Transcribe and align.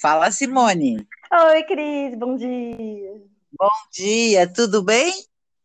Fala, 0.00 0.30
Simone. 0.30 1.06
Oi, 1.30 1.62
Cris, 1.64 2.14
bom 2.14 2.34
dia. 2.34 3.20
Bom 3.52 3.68
dia, 3.92 4.50
tudo 4.50 4.82
bem? 4.82 5.12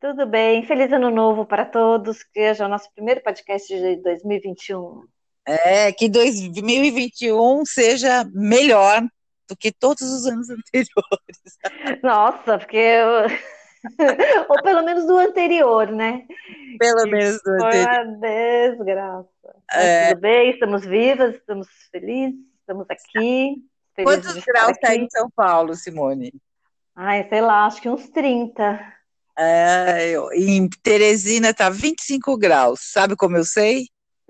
Tudo 0.01 0.25
bem, 0.25 0.61
feliz 0.65 0.91
ano 0.91 1.09
novo 1.09 1.45
para 1.45 1.63
todos, 1.63 2.21
que 2.21 2.51
hoje 2.51 2.61
é 2.61 2.65
o 2.65 2.67
nosso 2.67 2.91
primeiro 2.93 3.23
podcast 3.23 3.73
de 3.73 3.95
2021. 3.95 5.05
É, 5.47 5.89
que 5.93 6.09
2021 6.09 7.63
seja 7.65 8.25
melhor 8.33 9.03
do 9.47 9.55
que 9.55 9.71
todos 9.71 10.01
os 10.01 10.25
anos 10.25 10.49
anteriores. 10.51 12.03
Nossa, 12.03 12.57
porque 12.57 12.75
eu... 12.75 13.27
ou 14.49 14.61
pelo 14.63 14.83
menos 14.83 15.05
do 15.05 15.17
anterior, 15.17 15.89
né? 15.91 16.25
Pelo 16.77 17.07
menos 17.09 17.41
do 17.41 17.57
foi 17.57 17.67
anterior. 17.67 17.87
Foi 17.87 18.03
uma 18.03 18.19
desgraça. 18.19 19.55
É... 19.71 20.09
Tudo 20.09 20.19
bem, 20.19 20.49
estamos 20.49 20.85
vivas, 20.85 21.35
estamos 21.35 21.69
felizes, 21.89 22.35
estamos 22.59 22.85
aqui. 22.89 23.63
Quantos 24.03 24.43
graus 24.43 24.71
está 24.71 24.95
em 24.95 25.07
São 25.09 25.29
Paulo, 25.29 25.75
Simone? 25.75 26.33
Ai, 26.95 27.27
sei 27.29 27.41
lá, 27.41 27.65
acho 27.65 27.81
que 27.81 27.89
uns 27.89 28.09
30. 28.09 28.93
É, 29.37 30.13
em 30.33 30.69
Teresina 30.69 31.49
está 31.49 31.69
25 31.69 32.37
graus. 32.37 32.79
Sabe 32.81 33.15
como 33.15 33.35
eu 33.37 33.43
sei? 33.43 33.87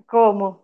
Como? 0.07 0.63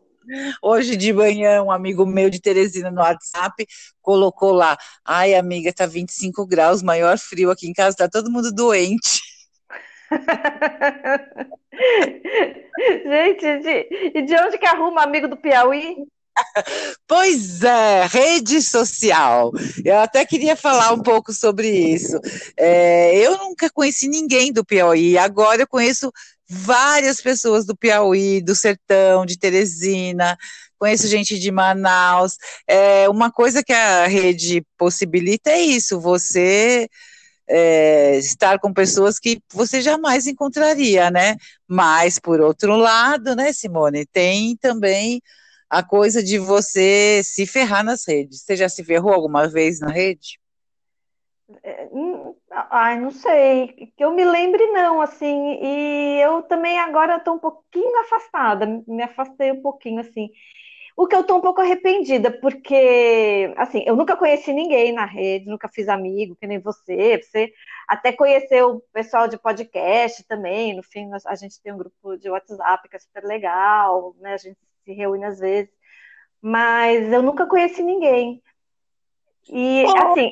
Hoje 0.61 0.95
de 0.95 1.11
manhã, 1.11 1.63
um 1.63 1.71
amigo 1.71 2.05
meu 2.05 2.29
de 2.29 2.39
Teresina 2.39 2.91
no 2.91 3.01
WhatsApp 3.01 3.65
colocou 4.01 4.51
lá: 4.51 4.77
Ai, 5.03 5.33
amiga, 5.35 5.73
tá 5.73 5.85
25 5.85 6.45
graus, 6.45 6.81
maior 6.81 7.17
frio 7.17 7.51
aqui 7.51 7.67
em 7.67 7.73
casa, 7.73 7.97
tá 7.97 8.09
todo 8.09 8.31
mundo 8.31 8.51
doente. 8.51 9.21
Gente, 13.05 13.59
de, 13.59 13.87
e 14.15 14.21
de 14.21 14.35
onde 14.35 14.57
que 14.57 14.65
arruma 14.65 15.03
amigo 15.03 15.27
do 15.27 15.37
Piauí? 15.37 15.97
Pois 17.07 17.61
é, 17.63 18.05
rede 18.05 18.61
social. 18.61 19.51
Eu 19.83 19.99
até 19.99 20.25
queria 20.25 20.55
falar 20.55 20.93
um 20.93 21.01
pouco 21.01 21.33
sobre 21.33 21.69
isso. 21.69 22.19
É, 22.57 23.15
eu 23.17 23.37
nunca 23.37 23.69
conheci 23.69 24.07
ninguém 24.07 24.51
do 24.51 24.65
Piauí, 24.65 25.17
agora 25.17 25.63
eu 25.63 25.67
conheço 25.67 26.11
várias 26.49 27.21
pessoas 27.21 27.65
do 27.65 27.75
Piauí, 27.75 28.41
do 28.41 28.55
Sertão, 28.55 29.25
de 29.25 29.37
Teresina, 29.37 30.37
conheço 30.77 31.07
gente 31.07 31.39
de 31.39 31.51
Manaus. 31.51 32.37
É, 32.67 33.07
uma 33.09 33.31
coisa 33.31 33.63
que 33.63 33.73
a 33.73 34.07
rede 34.07 34.65
possibilita 34.77 35.51
é 35.51 35.61
isso, 35.61 35.99
você 35.99 36.87
é, 37.47 38.17
estar 38.17 38.59
com 38.59 38.73
pessoas 38.73 39.19
que 39.19 39.39
você 39.53 39.81
jamais 39.81 40.27
encontraria, 40.27 41.11
né? 41.11 41.35
Mas, 41.67 42.19
por 42.19 42.41
outro 42.41 42.75
lado, 42.77 43.35
né, 43.35 43.51
Simone, 43.53 44.05
tem 44.05 44.55
também 44.57 45.21
a 45.71 45.81
coisa 45.81 46.21
de 46.21 46.37
você 46.37 47.21
se 47.23 47.47
ferrar 47.47 47.81
nas 47.81 48.05
redes. 48.05 48.41
Você 48.41 48.57
já 48.57 48.67
se 48.67 48.83
ferrou 48.83 49.13
alguma 49.13 49.47
vez 49.47 49.79
na 49.79 49.89
rede? 49.89 50.37
Ai, 52.69 52.99
não 52.99 53.09
sei. 53.09 53.89
Que 53.95 54.03
eu 54.03 54.11
me 54.11 54.25
lembre, 54.25 54.67
não, 54.67 55.01
assim. 55.01 55.59
E 55.61 56.19
eu 56.21 56.43
também 56.43 56.77
agora 56.77 57.15
estou 57.15 57.35
um 57.35 57.39
pouquinho 57.39 57.97
afastada. 58.01 58.83
Me 58.85 59.01
afastei 59.01 59.53
um 59.53 59.61
pouquinho, 59.61 60.01
assim. 60.01 60.29
O 60.97 61.07
que 61.07 61.15
eu 61.15 61.21
estou 61.21 61.37
um 61.37 61.41
pouco 61.41 61.61
arrependida, 61.61 62.29
porque, 62.29 63.53
assim, 63.55 63.81
eu 63.85 63.95
nunca 63.95 64.17
conheci 64.17 64.51
ninguém 64.51 64.91
na 64.91 65.05
rede, 65.05 65.49
nunca 65.49 65.69
fiz 65.69 65.87
amigo, 65.87 66.35
que 66.35 66.45
nem 66.45 66.59
você. 66.59 67.17
Você 67.23 67.53
até 67.87 68.11
conheceu 68.11 68.75
o 68.75 68.81
pessoal 68.91 69.25
de 69.29 69.37
podcast 69.37 70.21
também. 70.25 70.75
No 70.75 70.83
fim, 70.83 71.09
a 71.25 71.35
gente 71.35 71.61
tem 71.61 71.71
um 71.71 71.77
grupo 71.77 72.17
de 72.17 72.29
WhatsApp 72.29 72.89
que 72.89 72.95
é 72.97 72.99
super 72.99 73.23
legal, 73.23 74.13
né? 74.19 74.33
A 74.33 74.37
gente 74.37 74.57
se 74.83 74.93
reúne 74.93 75.25
às 75.25 75.39
vezes. 75.39 75.71
Mas 76.41 77.11
eu 77.11 77.21
nunca 77.21 77.45
conheci 77.45 77.83
ninguém. 77.83 78.41
E, 79.49 79.85
assim. 79.97 80.31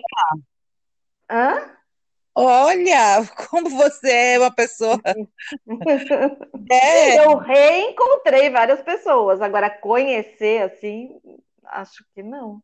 Hã? 1.30 1.76
Olha, 2.36 3.26
como 3.50 3.70
você 3.70 4.12
é 4.12 4.40
uma 4.40 4.54
pessoa. 4.54 5.00
é. 6.72 7.20
Eu 7.20 7.38
reencontrei 7.38 8.50
várias 8.50 8.82
pessoas. 8.82 9.42
Agora, 9.42 9.70
conhecer 9.70 10.64
assim, 10.64 11.20
acho 11.66 12.04
que 12.14 12.24
não. 12.24 12.62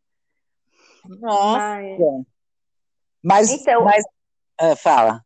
Nossa. 1.04 1.82
Mas, 3.22 3.52
então, 3.52 3.84
mas 3.84 4.04
uh, 4.62 4.76
fala. 4.76 5.24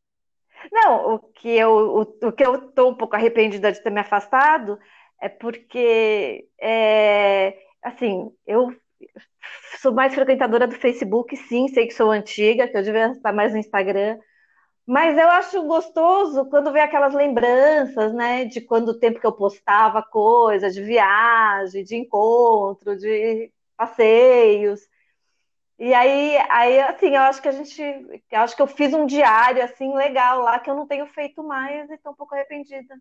Não, 0.71 1.15
o 1.15 1.19
que 1.19 1.49
eu 1.49 1.71
o, 1.71 2.01
o 2.01 2.31
que 2.31 2.45
eu 2.45 2.55
estou 2.55 2.91
um 2.91 2.95
pouco 2.95 3.15
arrependida 3.15 3.71
de 3.71 3.81
ter 3.81 3.89
me 3.89 3.99
afastado 3.99 4.79
é 5.21 5.29
porque 5.29 6.47
é, 6.59 7.57
assim, 7.83 8.31
eu 8.47 8.75
sou 9.81 9.93
mais 9.93 10.13
frequentadora 10.13 10.67
do 10.67 10.75
Facebook, 10.75 11.35
sim, 11.35 11.67
sei 11.69 11.87
que 11.87 11.93
sou 11.93 12.11
antiga, 12.11 12.67
que 12.67 12.77
eu 12.77 12.83
devia 12.83 13.11
estar 13.11 13.33
mais 13.33 13.53
no 13.53 13.59
Instagram, 13.59 14.19
mas 14.85 15.17
eu 15.17 15.29
acho 15.29 15.63
gostoso 15.67 16.45
quando 16.49 16.71
vem 16.71 16.81
aquelas 16.81 17.13
lembranças, 17.13 18.13
né, 18.13 18.45
de 18.45 18.61
quando 18.61 18.89
o 18.89 18.99
tempo 18.99 19.19
que 19.19 19.27
eu 19.27 19.31
postava 19.31 20.01
coisa, 20.01 20.71
de 20.71 20.81
viagem, 20.81 21.83
de 21.83 21.95
encontro, 21.95 22.97
de 22.97 23.51
passeios. 23.77 24.81
E 25.77 25.93
aí, 25.93 26.37
aí 26.49 26.79
assim, 26.81 27.15
eu 27.15 27.21
acho 27.21 27.41
que 27.41 27.47
a 27.47 27.51
gente, 27.51 27.81
eu 27.81 28.39
acho 28.41 28.55
que 28.55 28.61
eu 28.61 28.67
fiz 28.67 28.93
um 28.93 29.05
diário 29.05 29.63
assim 29.63 29.93
legal 29.95 30.41
lá 30.41 30.59
que 30.59 30.69
eu 30.69 30.75
não 30.75 30.87
tenho 30.87 31.05
feito 31.07 31.43
mais 31.43 31.89
e 31.89 31.93
estou 31.93 32.11
um 32.11 32.15
pouco 32.15 32.35
arrependida. 32.35 32.95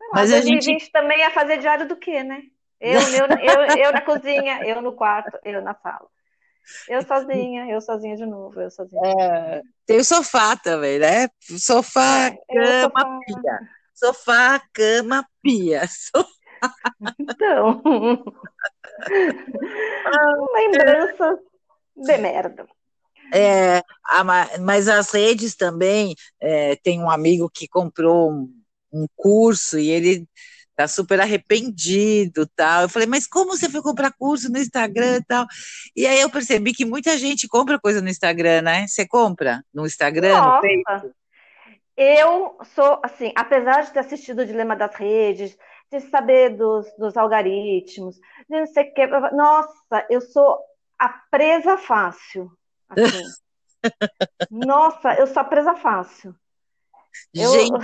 Sei 0.00 0.08
lá, 0.08 0.14
Mas 0.14 0.30
2020 0.30 0.58
a 0.58 0.78
gente... 0.78 0.92
também 0.92 1.22
é 1.22 1.30
fazer 1.30 1.58
diário 1.58 1.86
do 1.86 1.96
quê, 1.96 2.24
né? 2.24 2.40
Eu, 2.80 2.98
eu, 2.98 3.26
eu, 3.26 3.76
eu 3.76 3.92
na 3.92 4.00
cozinha, 4.00 4.62
eu 4.64 4.80
no 4.80 4.94
quarto, 4.94 5.38
eu 5.44 5.60
na 5.60 5.74
sala. 5.74 6.08
Eu 6.88 7.02
sozinha, 7.02 7.68
eu 7.68 7.78
sozinha 7.80 8.16
de 8.16 8.24
novo, 8.24 8.58
eu 8.58 8.70
sozinha. 8.70 9.02
É, 9.04 9.62
tem 9.84 9.98
o 9.98 10.04
sofá 10.04 10.56
também, 10.56 10.98
né? 10.98 11.28
Sofá, 11.58 12.28
é, 12.28 12.82
cama, 12.82 12.82
sofá. 12.82 13.18
pia. 13.26 13.60
Sofá, 13.94 14.62
cama, 14.72 15.26
pia. 15.42 15.82
Sofá. 15.86 16.30
Então. 17.18 17.82
Lembrança 20.52 21.38
de 21.96 22.18
merda. 22.18 22.66
É, 23.32 23.82
mas 24.60 24.88
as 24.88 25.10
redes 25.10 25.54
também, 25.54 26.14
é, 26.38 26.76
tem 26.76 27.00
um 27.00 27.08
amigo 27.08 27.48
que 27.48 27.66
comprou 27.66 28.30
um, 28.30 28.59
um 28.92 29.06
curso 29.16 29.78
e 29.78 29.88
ele 29.90 30.26
tá 30.80 30.88
super 30.88 31.20
arrependido, 31.20 32.46
tal. 32.56 32.82
Eu 32.82 32.88
falei, 32.88 33.06
mas 33.06 33.26
como 33.26 33.56
você 33.56 33.68
foi 33.68 33.82
comprar 33.82 34.12
curso 34.12 34.50
no 34.50 34.58
Instagram 34.58 35.16
e 35.16 35.24
tal? 35.24 35.46
E 35.94 36.06
aí 36.06 36.20
eu 36.20 36.30
percebi 36.30 36.72
que 36.72 36.86
muita 36.86 37.18
gente 37.18 37.46
compra 37.46 37.78
coisa 37.78 38.00
no 38.00 38.08
Instagram, 38.08 38.62
né? 38.62 38.86
Você 38.86 39.06
compra 39.06 39.62
no 39.74 39.84
Instagram, 39.84 40.38
Nossa. 40.38 40.56
no 40.56 40.62
Facebook? 40.62 41.14
Eu 41.96 42.56
sou, 42.74 42.98
assim, 43.04 43.30
apesar 43.36 43.82
de 43.82 43.92
ter 43.92 43.98
assistido 43.98 44.40
o 44.40 44.46
Dilema 44.46 44.74
das 44.74 44.94
Redes, 44.94 45.54
de 45.92 46.00
saber 46.08 46.56
dos, 46.56 46.86
dos 46.96 47.14
algoritmos, 47.14 48.16
de 48.16 48.60
não 48.60 48.66
sei 48.66 48.84
o 48.84 48.94
que, 48.94 49.06
nossa, 49.06 50.06
eu 50.08 50.22
sou 50.22 50.58
a 50.98 51.08
presa 51.30 51.76
fácil. 51.76 52.50
Assim. 52.88 53.22
nossa, 54.50 55.14
eu 55.14 55.26
sou 55.26 55.42
a 55.42 55.44
presa 55.44 55.74
fácil. 55.74 56.34
Gente, 57.34 57.72
eu, 57.72 57.78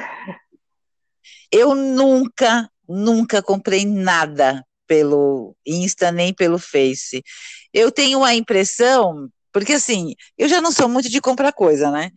eu 1.53 1.75
nunca 1.75 2.69
nunca 2.89 3.43
comprei 3.43 3.85
nada 3.85 4.65
pelo 4.87 5.57
Insta 5.67 6.13
nem 6.13 6.33
pelo 6.33 6.59
Face. 6.59 7.23
Eu 7.73 7.91
tenho 7.91 8.23
a 8.23 8.35
impressão, 8.35 9.29
porque 9.53 9.75
assim, 9.75 10.15
eu 10.39 10.49
já 10.49 10.61
não 10.61 10.71
sou 10.71 10.89
muito 10.89 11.09
de 11.09 11.21
comprar 11.21 11.53
coisa, 11.53 11.91
né? 11.91 12.11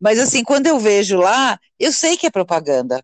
Mas 0.00 0.18
assim, 0.18 0.42
quando 0.42 0.66
eu 0.66 0.78
vejo 0.78 1.18
lá, 1.18 1.58
eu 1.78 1.92
sei 1.92 2.16
que 2.16 2.26
é 2.26 2.30
propaganda. 2.30 3.02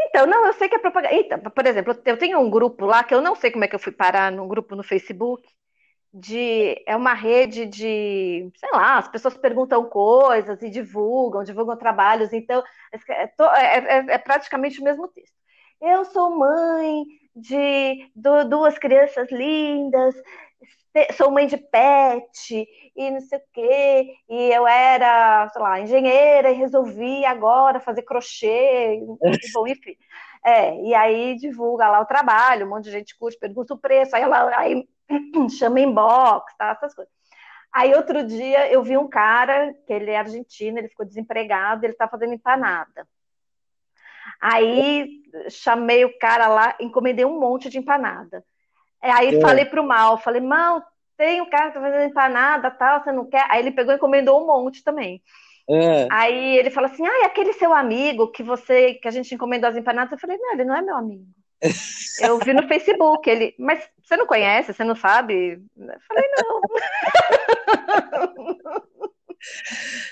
Então, 0.00 0.26
não, 0.26 0.46
eu 0.46 0.52
sei 0.54 0.68
que 0.68 0.76
é 0.76 0.78
propaganda. 0.78 1.14
Então, 1.14 1.38
por 1.38 1.66
exemplo, 1.66 1.96
eu 2.04 2.16
tenho 2.16 2.38
um 2.38 2.48
grupo 2.48 2.86
lá 2.86 3.02
que 3.02 3.14
eu 3.14 3.20
não 3.20 3.34
sei 3.34 3.50
como 3.50 3.64
é 3.64 3.68
que 3.68 3.74
eu 3.74 3.80
fui 3.80 3.92
parar 3.92 4.30
num 4.30 4.46
grupo 4.46 4.74
no 4.76 4.82
Facebook. 4.82 5.42
De, 6.12 6.82
é 6.86 6.96
uma 6.96 7.12
rede 7.12 7.66
de, 7.66 8.50
sei 8.56 8.70
lá, 8.72 8.98
as 8.98 9.08
pessoas 9.08 9.36
perguntam 9.36 9.84
coisas 9.88 10.60
e 10.62 10.70
divulgam, 10.70 11.44
divulgam 11.44 11.76
trabalhos, 11.76 12.32
então 12.32 12.62
é, 13.10 13.24
é, 13.24 13.78
é, 13.98 14.14
é 14.14 14.18
praticamente 14.18 14.80
o 14.80 14.84
mesmo 14.84 15.06
texto. 15.08 15.36
Eu 15.80 16.04
sou 16.06 16.36
mãe 16.36 17.04
de 17.36 18.10
duas 18.48 18.78
crianças 18.78 19.30
lindas, 19.30 20.14
sou 21.16 21.30
mãe 21.30 21.46
de 21.46 21.56
pet 21.56 22.66
e 22.96 23.10
não 23.10 23.20
sei 23.20 23.38
o 23.38 23.42
quê, 23.52 24.14
e 24.28 24.52
eu 24.52 24.66
era, 24.66 25.48
sei 25.50 25.62
lá, 25.62 25.80
engenheira 25.80 26.50
e 26.50 26.54
resolvi 26.54 27.24
agora 27.24 27.80
fazer 27.80 28.02
crochê, 28.02 28.98
bom, 29.06 29.18
enfim. 29.68 29.96
É, 30.44 30.74
e 30.82 30.94
aí 30.94 31.36
divulga 31.36 31.88
lá 31.88 32.00
o 32.00 32.06
trabalho, 32.06 32.66
um 32.66 32.70
monte 32.70 32.84
de 32.84 32.90
gente 32.92 33.16
curte, 33.18 33.38
pergunta 33.38 33.74
o 33.74 33.78
preço, 33.78 34.14
aí 34.16 34.22
ela 34.22 34.56
aí, 34.58 34.88
chama 35.58 35.80
inbox, 35.80 36.54
tá, 36.56 36.70
essas 36.70 36.94
coisas. 36.94 37.12
Aí 37.72 37.94
outro 37.94 38.26
dia 38.26 38.70
eu 38.72 38.82
vi 38.82 38.96
um 38.96 39.08
cara, 39.08 39.74
que 39.86 39.92
ele 39.92 40.10
é 40.10 40.18
argentino, 40.18 40.78
ele 40.78 40.88
ficou 40.88 41.06
desempregado, 41.06 41.84
ele 41.84 41.94
tá 41.94 42.08
fazendo 42.08 42.32
empanada. 42.32 43.06
Aí 44.40 45.22
chamei 45.50 46.04
o 46.04 46.18
cara 46.18 46.48
lá, 46.48 46.76
encomendei 46.80 47.24
um 47.24 47.38
monte 47.38 47.68
de 47.68 47.78
empanada. 47.78 48.44
Aí 49.00 49.36
é. 49.36 49.40
falei 49.40 49.64
pro 49.64 49.84
Mal, 49.84 50.18
falei, 50.18 50.40
Mal, 50.40 50.82
tem 51.16 51.40
um 51.40 51.50
cara 51.50 51.68
que 51.68 51.74
tá 51.74 51.80
fazendo 51.80 52.10
empanada, 52.10 52.70
tal, 52.70 53.02
você 53.02 53.12
não 53.12 53.28
quer? 53.28 53.44
Aí 53.50 53.60
ele 53.60 53.72
pegou 53.72 53.92
e 53.92 53.96
encomendou 53.96 54.42
um 54.42 54.46
monte 54.46 54.82
também. 54.82 55.22
É. 55.68 56.08
Aí 56.10 56.56
ele 56.56 56.70
falou 56.70 56.90
assim: 56.90 57.06
ah, 57.06 57.26
aquele 57.26 57.52
seu 57.52 57.74
amigo 57.74 58.30
que 58.30 58.42
você 58.42 58.94
que 58.94 59.06
a 59.06 59.10
gente 59.10 59.34
encomendou 59.34 59.68
as 59.68 59.76
empanadas. 59.76 60.12
Eu 60.12 60.18
falei: 60.18 60.38
não, 60.38 60.52
ele 60.54 60.64
não 60.64 60.74
é 60.74 60.80
meu 60.80 60.96
amigo. 60.96 61.26
Eu 62.20 62.38
vi 62.38 62.52
no 62.52 62.68
Facebook, 62.68 63.28
ele, 63.28 63.54
mas 63.58 63.82
você 64.02 64.16
não 64.16 64.26
conhece, 64.26 64.72
você 64.72 64.84
não 64.84 64.94
sabe? 64.94 65.60
Eu 65.76 66.00
falei: 66.06 66.24
não. 66.36 66.60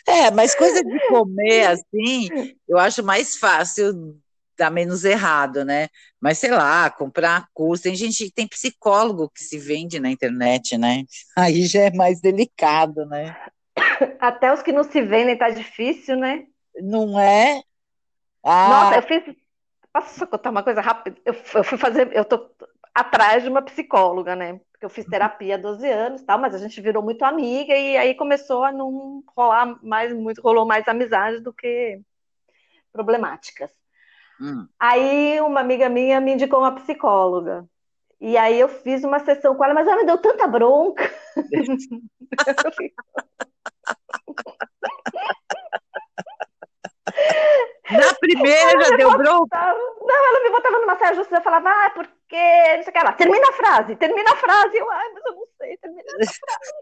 É, 0.07 0.31
mas 0.31 0.55
coisa 0.55 0.85
de 0.85 1.09
comer 1.09 1.67
assim, 1.67 2.29
eu 2.69 2.79
acho 2.79 3.03
mais 3.03 3.37
fácil 3.37 4.17
dar 4.57 4.71
menos 4.71 5.05
errado, 5.05 5.65
né? 5.65 5.89
Mas 6.21 6.39
sei 6.39 6.51
lá, 6.51 6.89
comprar 6.89 7.47
curso, 7.53 7.83
tem 7.83 7.95
gente, 7.95 8.31
tem 8.33 8.47
psicólogo 8.47 9.29
que 9.29 9.43
se 9.43 9.59
vende 9.59 10.01
na 10.01 10.11
internet, 10.11 10.79
né? 10.79 11.03
Aí 11.37 11.67
já 11.67 11.83
é 11.83 11.91
mais 11.91 12.21
delicado, 12.21 13.05
né? 13.07 13.37
Até 14.19 14.53
os 14.53 14.63
que 14.63 14.73
não 14.73 14.85
se 14.85 15.03
vendem 15.03 15.37
tá 15.37 15.51
difícil, 15.51 16.17
né? 16.17 16.45
Não 16.77 17.19
é? 17.19 17.61
Ah. 18.43 18.69
Nossa, 18.69 18.97
eu 18.97 19.03
fiz. 19.03 19.37
Posso 19.97 20.19
só 20.19 20.27
contar 20.27 20.51
uma 20.51 20.63
coisa 20.63 20.83
rápida? 20.83 21.17
Eu, 21.25 21.35
eu 21.55 21.65
fui 21.65 21.79
fazer. 21.79 22.15
Eu 22.15 22.23
tô 22.23 22.51
atrás 22.95 23.43
de 23.43 23.49
uma 23.49 23.63
psicóloga, 23.63 24.37
né? 24.37 24.61
Porque 24.71 24.85
eu 24.85 24.91
fiz 24.91 25.07
terapia 25.07 25.55
há 25.55 25.59
12 25.59 25.89
anos, 25.89 26.23
tal, 26.23 26.39
mas 26.39 26.55
a 26.55 26.59
gente 26.59 26.79
virou 26.83 27.03
muito 27.03 27.25
amiga 27.25 27.75
e 27.75 27.97
aí 27.97 28.15
começou 28.15 28.63
a 28.63 28.71
não 28.71 29.25
rolar 29.35 29.83
mais, 29.83 30.13
muito, 30.13 30.43
rolou 30.43 30.67
mais 30.67 30.87
amizade 30.87 31.41
do 31.41 31.51
que 31.51 31.99
problemáticas. 32.93 33.71
Hum. 34.39 34.69
Aí 34.79 35.41
uma 35.41 35.61
amiga 35.61 35.89
minha 35.89 36.21
me 36.21 36.35
indicou 36.35 36.59
uma 36.59 36.75
psicóloga. 36.75 37.67
E 38.21 38.37
aí 38.37 38.61
eu 38.61 38.69
fiz 38.69 39.03
uma 39.03 39.21
sessão 39.21 39.55
com 39.55 39.65
ela, 39.65 39.73
mas 39.73 39.89
ela 39.89 39.97
me 39.97 40.05
deu 40.05 40.19
tanta 40.19 40.47
bronca. 40.47 41.11
Na 47.91 48.15
primeira 48.15 48.85
já 48.85 48.97
deu 48.97 49.17
bronca? 49.17 49.59
Não, 50.01 50.29
ela 50.29 50.43
me 50.43 50.51
botava 50.51 50.79
numa 50.81 50.99
saia 50.99 51.15
justa 51.15 51.35
e 51.35 51.39
eu 51.39 51.43
falava, 51.43 51.71
ah, 51.71 51.91
porque. 51.91 52.37
Não 52.77 52.83
sei 52.83 52.91
o 52.91 52.93
que 52.93 53.05
lá. 53.05 53.13
Termina 53.13 53.49
a 53.49 53.53
frase, 53.53 53.97
termina 53.97 54.33
a 54.33 54.37
frase. 54.37 54.77
Eu, 54.77 54.91
ai, 54.91 55.09
mas 55.15 55.25
eu 55.25 55.33
não 55.33 55.47
sei, 55.59 55.77
termina 55.77 56.03
a 56.03 56.17
frase. 56.27 56.73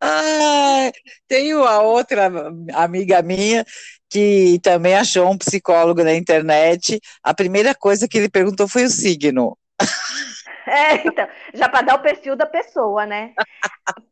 ah, 0.00 0.90
tenho 1.28 1.64
a 1.64 1.82
outra 1.82 2.30
amiga 2.74 3.20
minha 3.22 3.64
que 4.08 4.58
também 4.62 4.94
achou 4.94 5.30
um 5.30 5.36
psicólogo 5.36 6.02
na 6.02 6.14
internet. 6.14 7.00
A 7.22 7.34
primeira 7.34 7.74
coisa 7.74 8.08
que 8.08 8.16
ele 8.16 8.30
perguntou 8.30 8.68
foi 8.68 8.84
o 8.84 8.90
signo. 8.90 9.58
É, 10.74 11.06
então, 11.06 11.28
já 11.54 11.68
para 11.68 11.82
dar 11.82 11.94
o 11.94 12.02
perfil 12.02 12.34
da 12.34 12.46
pessoa, 12.46 13.06
né? 13.06 13.32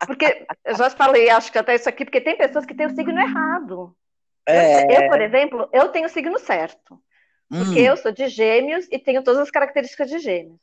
Porque 0.07 0.47
eu 0.65 0.77
já 0.77 0.89
falei, 0.91 1.29
acho 1.29 1.51
que 1.51 1.59
até 1.59 1.75
isso 1.75 1.89
aqui, 1.89 2.05
porque 2.05 2.21
tem 2.21 2.37
pessoas 2.37 2.65
que 2.65 2.75
têm 2.75 2.87
o 2.87 2.95
signo 2.95 3.19
errado. 3.19 3.97
É... 4.47 5.05
Eu, 5.05 5.09
por 5.09 5.21
exemplo, 5.21 5.69
eu 5.73 5.89
tenho 5.89 6.07
o 6.07 6.11
signo 6.11 6.39
certo. 6.39 7.03
Porque 7.49 7.81
hum. 7.81 7.85
eu 7.85 7.97
sou 7.97 8.13
de 8.13 8.29
gêmeos 8.29 8.87
e 8.91 8.99
tenho 8.99 9.23
todas 9.23 9.41
as 9.41 9.51
características 9.51 10.09
de 10.09 10.19
gêmeos. 10.19 10.59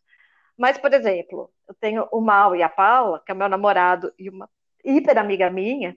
Mas, 0.57 0.77
por 0.77 0.93
exemplo, 0.93 1.51
eu 1.67 1.75
tenho 1.75 2.07
o 2.11 2.19
Mal 2.19 2.55
e 2.55 2.63
a 2.63 2.69
Paula, 2.69 3.21
que 3.25 3.31
é 3.31 3.35
meu 3.35 3.47
namorado 3.47 4.13
e 4.17 4.29
uma 4.29 4.49
hiper 4.83 5.17
amiga 5.17 5.49
minha, 5.49 5.95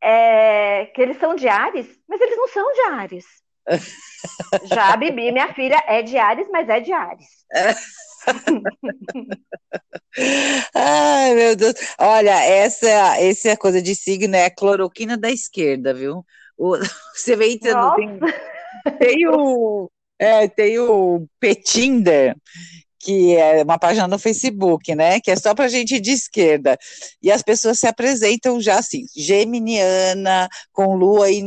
é, 0.00 0.86
que 0.86 1.00
eles 1.00 1.18
são 1.18 1.34
de 1.34 1.48
Ares, 1.48 1.88
mas 2.06 2.20
eles 2.20 2.36
não 2.36 2.48
são 2.48 2.72
de 2.72 2.80
Ares. 2.92 3.26
Já 4.64 4.92
a 4.92 4.96
Bibi, 4.96 5.32
minha 5.32 5.52
filha, 5.52 5.82
é 5.86 6.02
de 6.02 6.16
Ares, 6.16 6.48
mas 6.50 6.68
é 6.68 6.80
de 6.80 6.92
Ares. 6.92 7.44
Ai, 10.74 11.34
meu 11.34 11.56
Deus. 11.56 11.74
Olha, 11.98 12.42
essa, 12.44 13.18
essa 13.18 13.56
coisa 13.56 13.82
de 13.82 13.94
signo 13.94 14.36
é 14.36 14.46
a 14.46 14.50
cloroquina 14.54 15.16
da 15.16 15.30
esquerda, 15.30 15.92
viu? 15.92 16.24
O, 16.56 16.76
você 17.14 17.36
vê 17.36 17.52
entrando, 17.52 17.94
tem, 17.96 18.18
tem, 18.98 19.28
o, 19.28 19.90
é, 20.18 20.48
tem 20.48 20.78
o 20.78 21.26
Petinder, 21.40 22.36
que 23.04 23.36
é 23.36 23.62
uma 23.62 23.78
página 23.78 24.08
no 24.08 24.18
Facebook, 24.18 24.94
né? 24.94 25.20
Que 25.20 25.30
é 25.30 25.36
só 25.36 25.54
para 25.54 25.68
gente 25.68 26.00
de 26.00 26.12
esquerda. 26.12 26.78
E 27.22 27.30
as 27.30 27.42
pessoas 27.42 27.78
se 27.78 27.86
apresentam 27.86 28.60
já 28.60 28.78
assim, 28.78 29.04
geminiana, 29.14 30.48
com 30.72 30.94
lua 30.94 31.30
em 31.30 31.42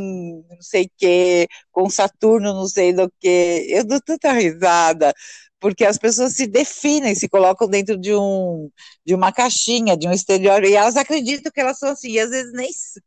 não 0.47 0.61
sei 0.61 0.83
o 0.83 0.91
quê, 0.97 1.47
com 1.71 1.89
Saturno 1.89 2.53
não 2.53 2.67
sei 2.67 2.93
do 2.93 3.11
que. 3.19 3.65
Eu 3.69 3.85
dou 3.85 3.99
tanta 3.99 4.31
risada 4.33 5.13
porque 5.59 5.85
as 5.85 5.97
pessoas 5.97 6.33
se 6.33 6.47
definem, 6.47 7.15
se 7.15 7.27
colocam 7.27 7.67
dentro 7.67 7.97
de, 7.97 8.13
um, 8.13 8.69
de 9.05 9.15
uma 9.15 9.31
caixinha, 9.31 9.97
de 9.97 10.07
um 10.07 10.11
exterior, 10.11 10.63
e 10.63 10.73
elas 10.73 10.95
acreditam 10.95 11.51
que 11.51 11.59
elas 11.59 11.79
são 11.79 11.89
assim, 11.89 12.11
e 12.11 12.19
às 12.19 12.29
vezes 12.29 12.53
nem 12.53 12.69
são. 12.73 13.01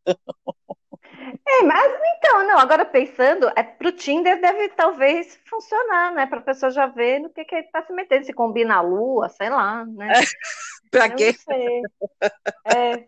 É, 1.47 1.63
mas 1.63 1.93
então, 2.17 2.47
não, 2.47 2.59
agora 2.59 2.85
pensando, 2.85 3.51
é, 3.57 3.63
pro 3.63 3.93
Tinder 3.93 4.41
deve 4.41 4.69
talvez 4.71 5.39
funcionar, 5.49 6.13
né? 6.15 6.27
Pra 6.27 6.41
pessoa 6.41 6.71
já 6.71 6.87
ver 6.87 7.19
no 7.19 7.31
que, 7.31 7.45
que 7.45 7.55
ele 7.55 7.69
tá 7.69 7.83
se 7.83 7.93
metendo, 7.93 8.25
se 8.25 8.33
combina 8.33 8.77
a 8.77 8.81
lua, 8.81 9.29
sei 9.29 9.51
lá, 9.51 9.85
né? 9.85 10.13
Eu 10.93 11.17
quê? 11.17 11.33
Não 11.33 11.55
sei. 11.55 11.83
É. 12.67 13.07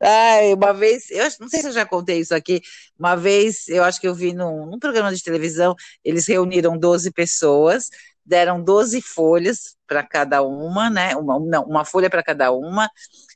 Ai, 0.00 0.54
uma 0.54 0.72
vez, 0.72 1.10
eu 1.10 1.24
não 1.40 1.48
sei 1.48 1.60
se 1.60 1.68
eu 1.68 1.72
já 1.72 1.84
contei 1.86 2.20
isso 2.20 2.34
aqui, 2.34 2.60
uma 2.98 3.16
vez 3.16 3.68
eu 3.68 3.82
acho 3.82 4.00
que 4.00 4.06
eu 4.06 4.14
vi 4.14 4.32
num, 4.32 4.66
num 4.66 4.78
programa 4.78 5.14
de 5.14 5.22
televisão, 5.22 5.74
eles 6.04 6.26
reuniram 6.26 6.78
12 6.78 7.10
pessoas, 7.12 7.88
deram 8.24 8.62
12 8.62 9.00
folhas 9.02 9.76
para 9.86 10.02
cada 10.02 10.42
uma, 10.42 10.88
né? 10.90 11.14
Uma, 11.16 11.38
não, 11.40 11.64
uma 11.64 11.84
folha 11.84 12.08
para 12.08 12.22
cada 12.22 12.52
uma, 12.52 12.88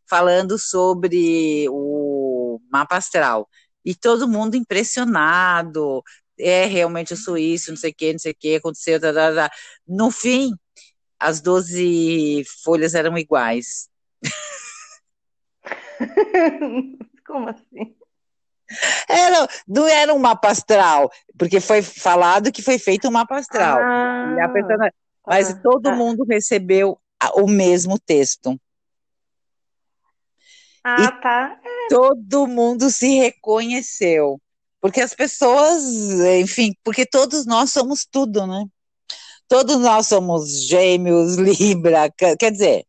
falando 0.09 0.59
sobre 0.59 1.67
o 1.71 2.61
mapa 2.71 2.97
astral. 2.97 3.49
E 3.85 3.95
todo 3.95 4.29
mundo 4.29 4.57
impressionado, 4.57 6.03
é 6.39 6.65
realmente 6.67 7.15
o 7.15 7.17
suíço, 7.17 7.71
não 7.71 7.77
sei 7.77 7.91
o 7.91 7.95
que, 7.95 8.13
não 8.13 8.19
sei 8.19 8.33
o 8.33 8.37
que, 8.39 8.57
aconteceu, 8.57 9.01
tá, 9.01 9.13
tá, 9.13 9.35
tá. 9.35 9.51
no 9.87 10.11
fim, 10.11 10.53
as 11.19 11.41
12 11.41 12.45
folhas 12.65 12.95
eram 12.95 13.19
iguais. 13.19 13.89
Como 17.27 17.49
assim? 17.49 17.95
Era, 19.09 19.49
não 19.67 19.87
era 19.87 20.13
um 20.13 20.19
mapa 20.19 20.49
astral, 20.49 21.11
porque 21.39 21.61
foi 21.61 21.81
falado 21.81 22.53
que 22.53 22.63
foi 22.63 22.79
feito 22.79 23.09
um 23.09 23.11
mapa 23.11 23.37
astral. 23.37 23.79
Ah, 23.81 24.49
pessoa, 24.53 24.91
mas 25.27 25.51
ah, 25.51 25.61
todo 25.63 25.89
ah. 25.89 25.95
mundo 25.95 26.25
recebeu 26.25 26.99
o 27.35 27.47
mesmo 27.47 27.99
texto. 27.99 28.59
Ah, 30.85 31.03
e 31.03 31.21
tá. 31.21 31.59
É. 31.65 31.89
Todo 31.89 32.47
mundo 32.47 32.91
se 32.91 33.19
reconheceu. 33.19 34.41
Porque 34.81 35.01
as 35.01 35.15
pessoas, 35.15 35.83
enfim, 36.41 36.73
porque 36.85 37.05
todos 37.05 37.45
nós 37.47 37.73
somos 37.73 38.07
tudo, 38.07 38.47
né? 38.47 38.65
Todos 39.49 39.79
nós 39.79 40.07
somos 40.07 40.67
gêmeos, 40.67 41.37
Libra, 41.37 42.11
quer 42.11 42.51
dizer, 42.53 42.85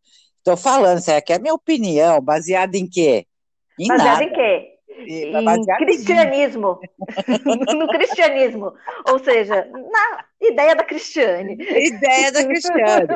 Estou 0.50 0.58
falando, 0.58 1.00
será 1.00 1.22
que 1.22 1.32
é 1.32 1.36
a 1.36 1.40
minha 1.40 1.54
opinião, 1.54 2.20
baseada 2.20 2.76
em 2.76 2.90
quê? 2.90 3.28
Em 3.78 3.88
baseada 3.88 4.12
nada. 4.12 4.24
em 4.24 4.34
quê? 4.34 4.80
Em 5.08 5.86
cristianismo. 5.86 6.80
no 7.78 7.88
cristianismo. 7.88 8.74
Ou 9.08 9.20
seja, 9.24 9.68
na 9.72 10.26
ideia 10.42 10.76
da 10.76 10.84
Cristiane. 10.84 11.54
Ideia 11.54 12.32
da 12.32 12.44
Cristiane. 12.44 13.08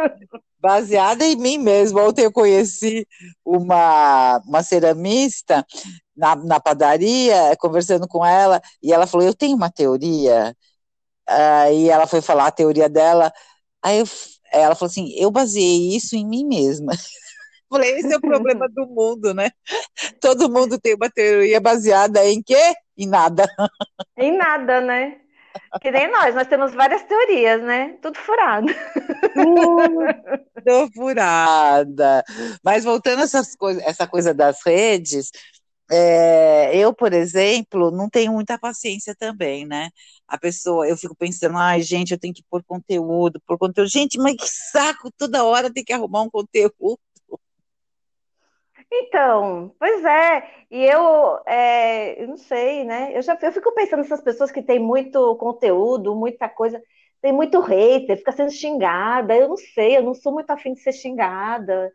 Baseada 0.60 1.26
em 1.26 1.36
mim 1.36 1.58
mesmo. 1.58 2.00
Ontem 2.00 2.24
eu 2.24 2.32
conheci 2.32 3.08
uma, 3.44 4.40
uma 4.46 4.62
ceramista 4.62 5.66
na, 6.16 6.36
na 6.36 6.60
padaria, 6.60 7.56
conversando 7.60 8.08
com 8.08 8.24
ela, 8.24 8.62
e 8.82 8.94
ela 8.94 9.08
falou: 9.08 9.26
Eu 9.26 9.34
tenho 9.34 9.58
uma 9.58 9.72
teoria. 9.72 10.56
Aí 11.28 11.90
ela 11.90 12.06
foi 12.06 12.22
falar 12.22 12.48
a 12.48 12.52
teoria 12.52 12.88
dela. 12.88 13.34
Aí 13.82 14.00
eu, 14.00 14.06
ela 14.62 14.76
falou 14.76 14.90
assim: 14.90 15.14
Eu 15.18 15.32
baseei 15.32 15.96
isso 15.96 16.16
em 16.16 16.26
mim 16.26 16.46
mesma. 16.46 16.94
Falei, 17.70 17.96
esse 17.98 18.14
é 18.14 18.18
o 18.18 18.22
problema 18.22 18.70
do 18.70 18.86
mundo, 18.86 19.34
né? 19.34 19.50
Todo 20.22 20.48
mundo 20.48 20.80
tem 20.80 20.94
uma 20.94 21.10
teoria 21.10 21.60
baseada 21.60 22.24
em 22.24 22.40
quê? 22.40 22.76
Em 22.96 23.08
nada. 23.08 23.48
Em 24.16 24.38
nada, 24.38 24.80
né? 24.80 25.18
Que 25.82 25.90
nem 25.90 26.12
nós, 26.12 26.36
nós 26.36 26.48
temos 26.48 26.74
várias 26.74 27.04
teorias, 27.04 27.62
né? 27.64 27.96
Tudo 28.02 28.18
furado. 28.20 28.68
Tudo 30.66 30.92
furada. 30.94 32.24
Mas 32.64 32.84
voltando 32.84 33.22
a 33.22 33.24
essas 33.24 33.56
coisas, 33.56 33.84
essa 33.84 34.08
coisa 34.08 34.34
das 34.34 34.60
redes, 34.66 35.32
é, 35.92 36.76
eu, 36.78 36.94
por 36.94 37.14
exemplo, 37.14 37.92
não 37.92 38.10
tenho 38.10 38.34
muita 38.34 38.58
paciência 38.58 39.16
também, 39.16 39.66
né? 39.66 39.90
A 40.28 40.38
pessoa, 40.38 40.88
eu 40.88 40.98
fico 40.98 41.16
pensando, 41.16 41.58
ai, 41.58 41.82
gente, 41.82 42.12
eu 42.12 42.20
tenho 42.20 42.34
que 42.34 42.44
pôr 42.50 42.64
conteúdo, 42.64 43.42
pôr 43.46 43.58
conteúdo. 43.58 43.90
Gente, 43.90 44.18
mas 44.18 44.36
que 44.36 44.48
saco, 44.48 45.12
toda 45.18 45.44
hora 45.44 45.72
tem 45.74 45.84
que 45.84 45.94
arrumar 45.94 46.24
um 46.24 46.30
conteúdo. 46.30 47.00
Então, 48.92 49.74
pois 49.80 50.04
é, 50.06 50.44
e 50.70 50.84
eu, 50.86 51.40
é, 51.48 52.22
eu 52.24 52.28
não 52.28 52.38
sei, 52.38 52.84
né? 52.84 53.12
Eu 53.18 53.22
já 53.24 53.38
eu 53.42 53.52
fico 53.52 53.74
pensando 53.74 54.00
nessas 54.00 54.22
pessoas 54.22 54.52
que 54.52 54.62
têm 54.62 54.80
muito 54.80 55.36
conteúdo, 55.38 56.16
muita 56.16 56.48
coisa. 56.50 56.82
tem 57.22 57.32
muito 57.34 57.60
hater, 57.60 58.18
fica 58.18 58.32
sendo 58.32 58.52
xingada. 58.52 59.36
Eu 59.36 59.50
não 59.50 59.58
sei, 59.58 59.98
eu 59.98 60.04
não 60.04 60.14
sou 60.14 60.34
muito 60.34 60.50
afim 60.52 60.74
de 60.74 60.82
ser 60.82 60.94
xingada. 60.94 61.92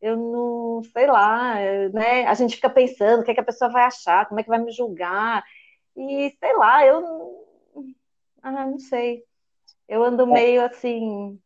Eu 0.00 0.16
não 0.16 0.82
sei 0.92 1.06
lá, 1.06 1.54
né? 1.92 2.26
A 2.26 2.34
gente 2.34 2.56
fica 2.56 2.68
pensando 2.68 3.20
o 3.20 3.24
que, 3.24 3.30
é 3.30 3.34
que 3.34 3.40
a 3.40 3.44
pessoa 3.44 3.70
vai 3.70 3.84
achar, 3.84 4.26
como 4.26 4.38
é 4.38 4.42
que 4.42 4.48
vai 4.48 4.58
me 4.58 4.70
julgar. 4.70 5.42
E 5.96 6.34
sei 6.38 6.56
lá, 6.56 6.84
eu 6.84 7.44
ah, 8.42 8.52
não 8.52 8.78
sei. 8.78 9.24
Eu 9.88 10.04
ando 10.04 10.22
é. 10.22 10.26
meio 10.26 10.64
assim. 10.64 11.38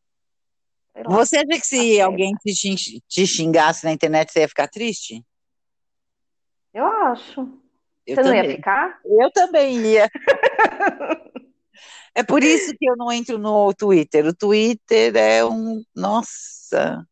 Você 1.06 1.38
acha 1.38 1.46
que 1.46 1.66
se 1.66 2.00
alguém 2.00 2.32
te, 2.34 3.00
te 3.08 3.26
xingasse 3.26 3.84
na 3.84 3.92
internet, 3.92 4.32
você 4.32 4.40
ia 4.40 4.48
ficar 4.48 4.68
triste? 4.68 5.24
Eu 6.74 6.84
acho. 6.84 7.40
Eu 8.06 8.16
você 8.16 8.22
também. 8.22 8.42
não 8.42 8.48
ia 8.50 8.56
ficar? 8.56 9.00
Eu 9.04 9.30
também 9.30 9.76
ia. 9.78 10.10
é 12.14 12.22
por 12.22 12.42
isso 12.42 12.74
que 12.76 12.88
eu 12.88 12.96
não 12.96 13.10
entro 13.10 13.38
no 13.38 13.72
Twitter. 13.72 14.26
O 14.26 14.34
Twitter 14.34 15.16
é 15.16 15.44
um. 15.44 15.82
Nossa! 15.94 17.06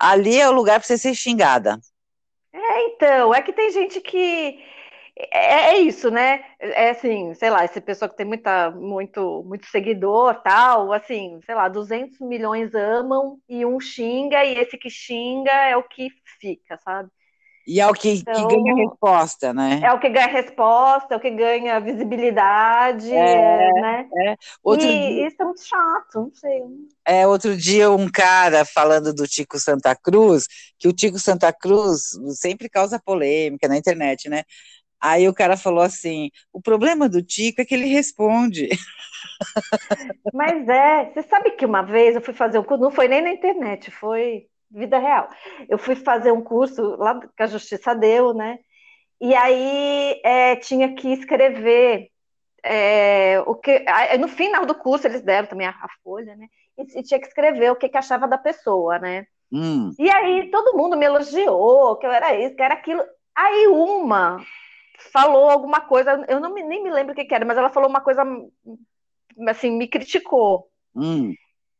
Ali 0.00 0.40
é 0.40 0.48
o 0.48 0.52
lugar 0.52 0.80
para 0.80 0.86
você 0.86 0.96
ser 0.96 1.14
xingada. 1.14 1.78
É, 2.52 2.86
então. 2.86 3.34
É 3.34 3.42
que 3.42 3.52
tem 3.52 3.70
gente 3.70 4.00
que 4.00 4.58
é, 5.30 5.74
é, 5.74 5.78
isso, 5.78 6.10
né? 6.10 6.44
É 6.58 6.90
assim, 6.90 7.34
sei 7.34 7.50
lá, 7.50 7.62
essa 7.62 7.80
pessoa 7.80 8.08
que 8.08 8.16
tem 8.16 8.26
muita, 8.26 8.70
muito, 8.70 9.44
muito 9.44 9.66
seguidor, 9.66 10.40
tal, 10.42 10.92
assim, 10.92 11.40
sei 11.44 11.54
lá, 11.54 11.68
200 11.68 12.18
milhões 12.20 12.74
amam 12.74 13.38
e 13.48 13.66
um 13.66 13.78
xinga 13.78 14.44
e 14.44 14.54
esse 14.58 14.78
que 14.78 14.88
xinga 14.88 15.52
é 15.52 15.76
o 15.76 15.82
que 15.82 16.08
fica, 16.40 16.78
sabe? 16.78 17.10
E 17.66 17.80
é 17.80 17.86
o 17.86 17.92
que, 17.92 18.10
então, 18.10 18.48
que 18.48 18.56
ganha 18.56 18.74
resposta, 18.74 19.52
né? 19.52 19.80
É 19.84 19.92
o 19.92 20.00
que 20.00 20.08
ganha 20.08 20.26
resposta, 20.26 21.14
é 21.14 21.16
o 21.16 21.20
que 21.20 21.30
ganha 21.30 21.78
visibilidade, 21.78 23.12
é, 23.12 23.72
né? 23.72 24.08
É. 24.26 24.36
Outro 24.62 24.86
e 24.86 24.90
dia... 24.90 25.26
isso 25.28 25.36
é 25.40 25.44
muito 25.44 25.62
chato, 25.62 26.14
não 26.14 26.32
sei. 26.34 26.62
É, 27.06 27.26
outro 27.26 27.56
dia 27.56 27.90
um 27.90 28.10
cara 28.10 28.64
falando 28.64 29.12
do 29.12 29.26
Tico 29.26 29.58
Santa 29.58 29.94
Cruz, 29.94 30.46
que 30.78 30.88
o 30.88 30.92
Tico 30.92 31.18
Santa 31.18 31.52
Cruz 31.52 32.18
sempre 32.40 32.68
causa 32.68 32.98
polêmica 32.98 33.68
na 33.68 33.76
internet, 33.76 34.28
né? 34.28 34.42
Aí 35.00 35.28
o 35.28 35.34
cara 35.34 35.56
falou 35.56 35.82
assim: 35.82 36.30
o 36.52 36.60
problema 36.60 37.08
do 37.08 37.22
Tico 37.22 37.62
é 37.62 37.64
que 37.64 37.74
ele 37.74 37.86
responde. 37.86 38.68
Mas 40.32 40.68
é, 40.68 41.10
você 41.12 41.22
sabe 41.22 41.52
que 41.52 41.64
uma 41.64 41.82
vez 41.82 42.14
eu 42.14 42.20
fui 42.20 42.34
fazer 42.34 42.58
um 42.58 42.64
curso, 42.64 42.82
não 42.82 42.90
foi 42.90 43.08
nem 43.08 43.22
na 43.22 43.30
internet, 43.30 43.90
foi 43.90 44.46
vida 44.70 44.98
real. 44.98 45.28
Eu 45.68 45.78
fui 45.78 45.94
fazer 45.94 46.32
um 46.32 46.42
curso 46.42 46.96
lá 46.96 47.18
que 47.18 47.42
a 47.42 47.46
Justiça 47.46 47.94
deu, 47.94 48.32
né? 48.32 48.58
E 49.20 49.34
aí 49.34 50.20
é, 50.24 50.56
tinha 50.56 50.94
que 50.94 51.08
escrever 51.12 52.08
é, 52.62 53.40
o 53.46 53.54
que. 53.54 53.84
No 54.18 54.28
final 54.28 54.64
do 54.64 54.74
curso 54.74 55.06
eles 55.06 55.22
deram 55.22 55.48
também 55.48 55.66
a, 55.66 55.70
a 55.70 55.88
folha, 56.02 56.36
né? 56.36 56.46
E, 56.78 57.00
e, 57.00 57.02
tinha 57.02 57.20
que 57.20 57.26
escrever 57.26 57.70
o 57.70 57.76
que, 57.76 57.88
que 57.88 57.98
achava 57.98 58.26
da 58.26 58.38
pessoa, 58.38 58.98
né? 58.98 59.26
Hum. 59.52 59.90
E 59.98 60.08
aí 60.10 60.50
todo 60.50 60.76
mundo 60.76 60.96
me 60.96 61.04
elogiou, 61.04 61.96
que 61.96 62.06
eu 62.06 62.12
era 62.12 62.34
isso, 62.38 62.54
que 62.54 62.62
era 62.62 62.74
aquilo. 62.74 63.02
Aí 63.34 63.66
uma 63.66 64.38
falou 65.12 65.50
alguma 65.50 65.80
coisa, 65.80 66.24
eu 66.28 66.40
não 66.40 66.52
me, 66.52 66.62
nem 66.62 66.82
me 66.82 66.90
lembro 66.90 67.12
o 67.12 67.16
que, 67.16 67.24
que, 67.24 67.34
era, 67.34 67.44
mas 67.44 67.56
ela 67.56 67.70
falou 67.70 67.88
uma 67.88 68.00
coisa 68.00 68.22
assim, 69.48 69.70
me 69.70 69.88
criticou. 69.88 70.68
Hum. 70.94 71.32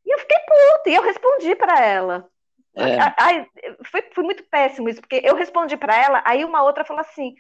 E 0.05 0.15
eu 0.15 0.19
fiquei 0.19 0.39
puta, 0.39 0.91
e 0.91 0.95
eu 0.95 1.03
respondi 1.03 1.55
para 1.55 1.85
ela. 1.85 2.29
É. 2.77 2.99
Ai, 3.19 3.47
foi, 3.91 4.03
foi 4.13 4.25
muito 4.25 4.45
péssimo 4.45 4.89
isso, 4.89 5.01
porque 5.01 5.21
eu 5.25 5.35
respondi 5.35 5.77
para 5.77 5.97
ela, 5.97 6.23
aí 6.25 6.45
uma 6.45 6.63
outra 6.63 6.85
falou 6.85 7.01
assim: 7.01 7.35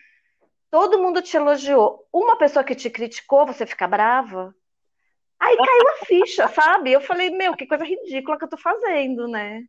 todo 0.70 1.00
mundo 1.00 1.22
te 1.22 1.36
elogiou, 1.36 2.06
uma 2.12 2.36
pessoa 2.36 2.64
que 2.64 2.74
te 2.74 2.90
criticou, 2.90 3.46
você 3.46 3.64
fica 3.64 3.86
brava? 3.86 4.54
Aí 5.38 5.56
caiu 5.56 5.88
a 5.88 6.04
ficha, 6.04 6.48
sabe? 6.48 6.92
Eu 6.92 7.00
falei, 7.00 7.30
meu, 7.30 7.56
que 7.56 7.66
coisa 7.66 7.84
ridícula 7.84 8.36
que 8.36 8.44
eu 8.44 8.48
tô 8.48 8.58
fazendo, 8.58 9.26
né? 9.26 9.62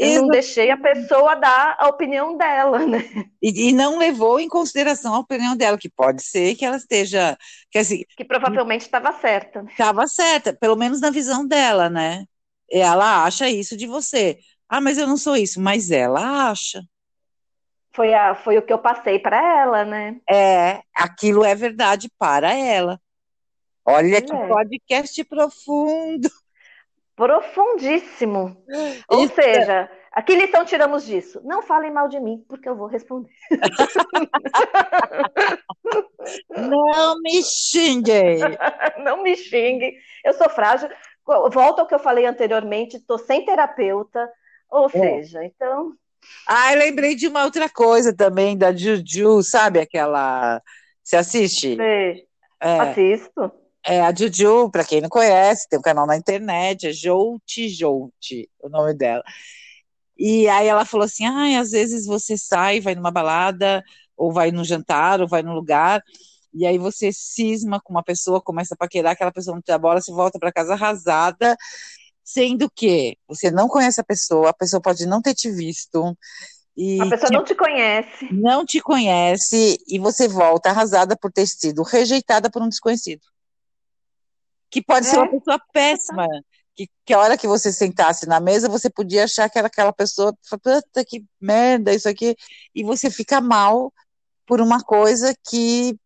Eu 0.00 0.22
não 0.22 0.28
deixei 0.28 0.70
a 0.70 0.78
pessoa 0.78 1.34
dar 1.34 1.76
a 1.78 1.88
opinião 1.88 2.34
dela, 2.34 2.78
né? 2.86 3.04
E, 3.42 3.68
e, 3.68 3.72
não 3.72 3.98
levou 3.98 4.40
em 4.40 4.48
consideração 4.48 5.14
a 5.14 5.18
opinião 5.18 5.54
dela, 5.54 5.76
que 5.76 5.90
pode 5.90 6.22
ser 6.22 6.54
que 6.54 6.64
ela 6.64 6.76
esteja. 6.76 7.36
Que, 7.70 7.78
assim, 7.78 8.02
que 8.16 8.24
provavelmente 8.24 8.82
estava 8.82 9.12
certa. 9.12 9.62
Estava 9.70 10.06
certa, 10.06 10.54
pelo 10.54 10.74
menos 10.74 11.02
na 11.02 11.10
visão 11.10 11.46
dela, 11.46 11.90
né? 11.90 12.24
Ela 12.70 13.24
acha 13.24 13.48
isso 13.50 13.76
de 13.76 13.86
você. 13.86 14.38
Ah, 14.70 14.80
mas 14.80 14.98
eu 14.98 15.06
não 15.06 15.16
sou 15.16 15.36
isso, 15.36 15.60
mas 15.60 15.90
ela 15.90 16.50
acha. 16.50 16.82
Foi, 17.92 18.14
a, 18.14 18.36
foi 18.36 18.56
o 18.56 18.62
que 18.62 18.72
eu 18.72 18.78
passei 18.78 19.18
para 19.18 19.36
ela, 19.36 19.84
né? 19.84 20.20
É, 20.30 20.80
aquilo 20.94 21.44
é 21.44 21.54
verdade 21.54 22.08
para 22.16 22.54
ela. 22.54 23.00
Olha 23.84 24.18
é. 24.18 24.20
que 24.20 24.32
podcast 24.32 25.24
profundo 25.24 26.30
profundíssimo. 27.20 28.56
Ou 29.06 29.24
Isso. 29.24 29.34
seja, 29.34 29.90
a 30.10 30.22
que 30.22 30.34
lição 30.34 30.64
tiramos 30.64 31.04
disso? 31.04 31.38
Não 31.44 31.60
falem 31.60 31.92
mal 31.92 32.08
de 32.08 32.18
mim, 32.18 32.42
porque 32.48 32.66
eu 32.66 32.74
vou 32.74 32.86
responder. 32.86 33.28
Não 36.48 37.20
me 37.20 37.42
xinguem. 37.42 38.38
Não 39.04 39.22
me 39.22 39.36
xinguem. 39.36 39.94
Eu 40.24 40.32
sou 40.32 40.48
frágil. 40.48 40.88
Volto 41.52 41.80
ao 41.80 41.86
que 41.86 41.94
eu 41.94 41.98
falei 41.98 42.24
anteriormente, 42.24 42.96
estou 42.96 43.18
sem 43.18 43.44
terapeuta. 43.44 44.26
Ou 44.70 44.86
é. 44.86 44.90
seja, 44.90 45.44
então. 45.44 45.92
Ah, 46.46 46.72
lembrei 46.74 47.14
de 47.14 47.26
uma 47.26 47.44
outra 47.44 47.68
coisa 47.68 48.14
também, 48.14 48.56
da 48.56 48.74
Juju, 48.74 49.42
sabe 49.42 49.80
aquela. 49.80 50.62
Você 51.02 51.16
assiste? 51.16 51.76
Sei. 51.76 52.24
É. 52.60 52.80
Assisto. 52.80 53.52
É 53.84 54.00
a 54.02 54.14
Juju, 54.14 54.70
para 54.70 54.84
quem 54.84 55.00
não 55.00 55.08
conhece, 55.08 55.66
tem 55.68 55.78
um 55.78 55.82
canal 55.82 56.06
na 56.06 56.16
internet, 56.16 56.86
é 56.86 56.92
Joute 56.92 57.68
Joute, 57.68 58.48
o 58.60 58.68
nome 58.68 58.92
dela. 58.92 59.24
E 60.18 60.46
aí 60.48 60.66
ela 60.66 60.84
falou 60.84 61.06
assim: 61.06 61.24
ah, 61.24 61.58
às 61.58 61.70
vezes 61.70 62.06
você 62.06 62.36
sai, 62.36 62.80
vai 62.80 62.94
numa 62.94 63.10
balada, 63.10 63.82
ou 64.16 64.30
vai 64.32 64.50
num 64.50 64.62
jantar, 64.62 65.22
ou 65.22 65.26
vai 65.26 65.42
num 65.42 65.54
lugar, 65.54 66.02
e 66.52 66.66
aí 66.66 66.76
você 66.76 67.10
cisma 67.12 67.80
com 67.80 67.92
uma 67.92 68.02
pessoa, 68.02 68.40
começa 68.40 68.74
a 68.74 68.76
paquerar, 68.76 69.12
aquela 69.12 69.32
pessoa 69.32 69.54
não 69.54 69.62
te 69.62 69.68
dá 69.68 69.78
bola, 69.78 70.00
você 70.00 70.12
volta 70.12 70.38
para 70.38 70.52
casa 70.52 70.74
arrasada, 70.74 71.56
sendo 72.32 72.70
que 72.70 73.16
você 73.26 73.50
não 73.50 73.68
conhece 73.68 74.00
a 74.00 74.04
pessoa, 74.04 74.50
a 74.50 74.54
pessoa 74.54 74.80
pode 74.80 75.06
não 75.06 75.20
ter 75.20 75.34
te 75.34 75.50
visto. 75.50 76.16
E 76.76 77.00
a 77.00 77.08
pessoa 77.08 77.30
não 77.30 77.44
te 77.44 77.54
conhece. 77.54 78.32
Não 78.32 78.64
te 78.64 78.80
conhece, 78.80 79.78
e 79.86 79.98
você 79.98 80.28
volta 80.28 80.70
arrasada 80.70 81.16
por 81.16 81.32
ter 81.32 81.46
sido 81.46 81.82
rejeitada 81.82 82.50
por 82.50 82.62
um 82.62 82.68
desconhecido 82.68 83.22
que 84.70 84.80
pode 84.80 85.06
é. 85.06 85.10
ser 85.10 85.16
uma 85.16 85.26
é. 85.26 85.30
pessoa 85.30 85.60
péssima. 85.72 86.26
Que, 86.74 86.88
que 87.04 87.12
a 87.12 87.18
hora 87.18 87.36
que 87.36 87.48
você 87.48 87.72
sentasse 87.72 88.26
na 88.26 88.38
mesa, 88.38 88.68
você 88.68 88.88
podia 88.88 89.24
achar 89.24 89.50
que 89.50 89.58
era 89.58 89.66
aquela 89.66 89.92
pessoa, 89.92 90.32
puta 90.48 91.04
que 91.04 91.24
merda, 91.40 91.92
isso 91.92 92.08
aqui, 92.08 92.36
e 92.74 92.84
você 92.84 93.10
fica 93.10 93.40
mal 93.40 93.92
por 94.46 94.60
uma 94.60 94.80
coisa 94.80 95.34
que, 95.48 95.98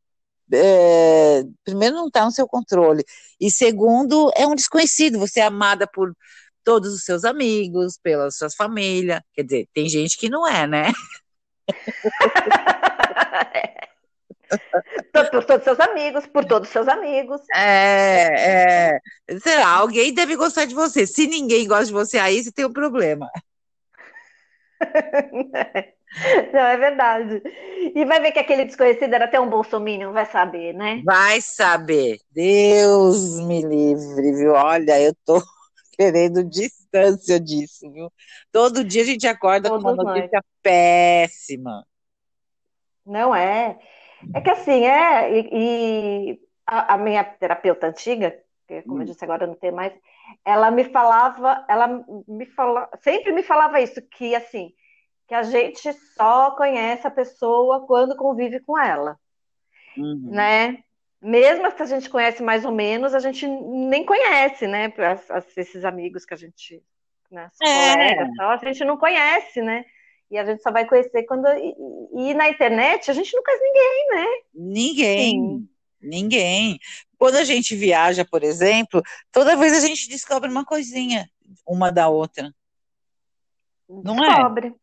é, 0.52 1.42
primeiro, 1.64 1.96
não 1.96 2.08
está 2.08 2.24
no 2.24 2.30
seu 2.30 2.46
controle, 2.46 3.04
e 3.40 3.50
segundo, 3.50 4.30
é 4.36 4.46
um 4.46 4.54
desconhecido, 4.54 5.18
você 5.18 5.40
é 5.40 5.44
amada 5.44 5.86
por 5.86 6.14
todos 6.62 6.94
os 6.94 7.04
seus 7.04 7.24
amigos, 7.24 7.98
pela 8.02 8.30
sua 8.30 8.48
família, 8.50 9.22
quer 9.34 9.44
dizer, 9.44 9.68
tem 9.74 9.88
gente 9.88 10.16
que 10.16 10.30
não 10.30 10.48
é, 10.48 10.66
né? 10.66 10.92
por 15.32 15.44
todos 15.44 15.64
seus 15.64 15.80
amigos, 15.80 16.26
por 16.26 16.44
todos 16.44 16.68
seus 16.68 16.88
amigos. 16.88 17.40
É, 17.54 18.96
é. 18.96 18.98
Será, 19.38 19.68
alguém 19.68 20.12
deve 20.12 20.36
gostar 20.36 20.64
de 20.64 20.74
você. 20.74 21.06
Se 21.06 21.26
ninguém 21.26 21.66
gosta 21.66 21.86
de 21.86 21.92
você, 21.92 22.18
aí 22.18 22.42
você 22.42 22.52
tem 22.52 22.64
um 22.64 22.72
problema. 22.72 23.30
Não, 26.52 26.60
é 26.60 26.76
verdade. 26.76 27.42
E 27.94 28.04
vai 28.04 28.20
ver 28.20 28.32
que 28.32 28.38
aquele 28.38 28.64
desconhecido 28.64 29.12
era 29.12 29.24
até 29.24 29.38
um 29.40 29.48
bolsominion, 29.48 30.12
vai 30.12 30.26
saber, 30.26 30.72
né? 30.72 31.02
Vai 31.04 31.40
saber. 31.40 32.18
Deus 32.30 33.40
me 33.40 33.62
livre, 33.62 34.32
viu? 34.32 34.52
Olha, 34.52 35.00
eu 35.00 35.14
tô 35.24 35.42
querendo 35.96 36.44
distância 36.44 37.38
disso, 37.40 37.90
viu? 37.92 38.12
Todo 38.52 38.84
dia 38.84 39.02
a 39.02 39.06
gente 39.06 39.26
acorda 39.26 39.68
Todos 39.68 39.82
com 39.82 39.92
uma 39.92 40.04
notícia 40.04 40.38
nós. 40.38 40.44
péssima. 40.62 41.84
Não 43.04 43.34
é. 43.34 43.78
É 44.34 44.40
que 44.40 44.50
assim, 44.50 44.86
é, 44.86 45.38
e, 45.38 45.48
e 45.52 46.40
a, 46.66 46.94
a, 46.94 46.96
minha 46.96 47.22
terapeuta 47.22 47.88
antiga, 47.88 48.34
que 48.66 48.80
como 48.82 48.96
hum. 48.96 49.00
eu 49.00 49.06
disse 49.06 49.22
agora 49.22 49.46
não 49.46 49.54
tem 49.54 49.70
mais, 49.70 49.92
ela 50.44 50.70
me 50.70 50.84
falava, 50.84 51.64
ela 51.68 52.02
me 52.26 52.46
fala, 52.46 52.88
sempre 53.02 53.32
me 53.32 53.42
falava 53.42 53.80
isso, 53.82 54.00
que 54.00 54.34
assim, 54.34 54.72
que 55.26 55.34
a 55.34 55.42
gente 55.42 55.92
só 56.16 56.50
conhece 56.52 57.06
a 57.06 57.10
pessoa 57.10 57.86
quando 57.86 58.16
convive 58.16 58.60
com 58.60 58.78
ela, 58.78 59.18
uhum. 59.96 60.30
né? 60.30 60.84
Mesmo 61.20 61.70
se 61.70 61.82
a 61.82 61.86
gente 61.86 62.10
conhece 62.10 62.42
mais 62.42 62.64
ou 62.66 62.72
menos, 62.72 63.14
a 63.14 63.18
gente 63.18 63.46
nem 63.46 64.04
conhece, 64.04 64.66
né? 64.66 64.92
As, 64.98 65.30
as, 65.30 65.56
esses 65.56 65.84
amigos 65.84 66.26
que 66.26 66.34
a 66.34 66.36
gente, 66.36 66.82
né? 67.30 67.50
É. 67.62 67.92
Colegas, 67.92 68.36
tal, 68.36 68.50
a 68.50 68.56
gente 68.58 68.84
não 68.84 68.98
conhece, 68.98 69.62
né? 69.62 69.84
E 70.30 70.36
a 70.36 70.44
gente 70.44 70.62
só 70.62 70.70
vai 70.70 70.86
conhecer 70.86 71.22
quando. 71.22 71.46
E, 71.46 71.74
e, 72.14 72.34
na 72.34 72.48
internet 72.48 73.10
a 73.10 73.14
gente 73.14 73.34
não 73.34 73.42
conhece 73.42 73.64
ninguém, 73.64 74.06
né? 74.10 74.26
Ninguém. 74.54 75.30
Sim. 75.30 75.68
Ninguém. 76.02 76.78
Quando 77.16 77.36
a 77.36 77.44
gente 77.44 77.74
viaja, 77.74 78.26
por 78.26 78.42
exemplo, 78.42 79.02
toda 79.32 79.56
vez 79.56 79.72
a 79.72 79.86
gente 79.86 80.08
descobre 80.08 80.50
uma 80.50 80.64
coisinha 80.64 81.26
uma 81.66 81.90
da 81.90 82.08
outra. 82.08 82.54
Não 83.88 84.22
é? 84.22 84.74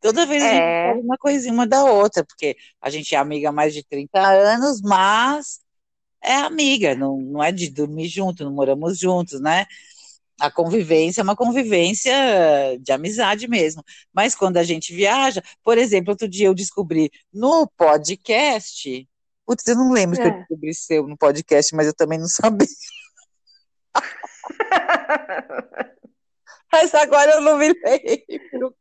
Toda 0.00 0.26
vez 0.26 0.42
a 0.42 0.48
gente 0.48 0.60
É. 0.60 0.82
descobre 0.84 1.06
uma 1.06 1.18
coisinha 1.18 1.52
uma 1.52 1.66
da 1.66 1.84
outra, 1.84 2.24
porque 2.24 2.56
a 2.80 2.90
gente 2.90 3.14
é 3.14 3.18
amiga 3.18 3.48
há 3.48 3.52
mais 3.52 3.74
de 3.74 3.82
30 3.84 4.20
anos, 4.20 4.80
mas 4.82 5.60
é 6.22 6.34
amiga, 6.36 6.94
não, 6.94 7.18
não 7.20 7.42
é 7.42 7.50
de 7.52 7.70
dormir 7.70 8.08
junto, 8.08 8.44
não 8.44 8.52
moramos 8.52 8.98
juntos, 8.98 9.40
né? 9.40 9.66
A 10.40 10.50
convivência 10.50 11.20
é 11.20 11.24
uma 11.24 11.34
convivência 11.34 12.12
de 12.80 12.92
amizade 12.92 13.48
mesmo. 13.48 13.82
Mas 14.12 14.36
quando 14.36 14.56
a 14.56 14.62
gente 14.62 14.94
viaja, 14.94 15.42
por 15.64 15.76
exemplo, 15.78 16.10
outro 16.12 16.28
dia 16.28 16.46
eu 16.46 16.54
descobri 16.54 17.10
no 17.32 17.66
podcast. 17.76 19.08
Putz, 19.44 19.66
eu 19.66 19.74
não 19.74 19.90
lembro 19.90 20.16
que 20.16 20.22
eu 20.22 20.30
É. 20.30 20.38
descobri 20.38 20.74
seu 20.74 21.08
no 21.08 21.16
podcast, 21.16 21.74
mas 21.74 21.88
eu 21.88 21.94
também 21.94 22.18
não 22.20 22.28
sabia. 22.28 22.68
Mas 26.72 26.94
agora 26.94 27.32
eu 27.32 27.40
não 27.40 27.56
me 27.56 27.68
lembro 27.68 28.68
o. 28.68 28.74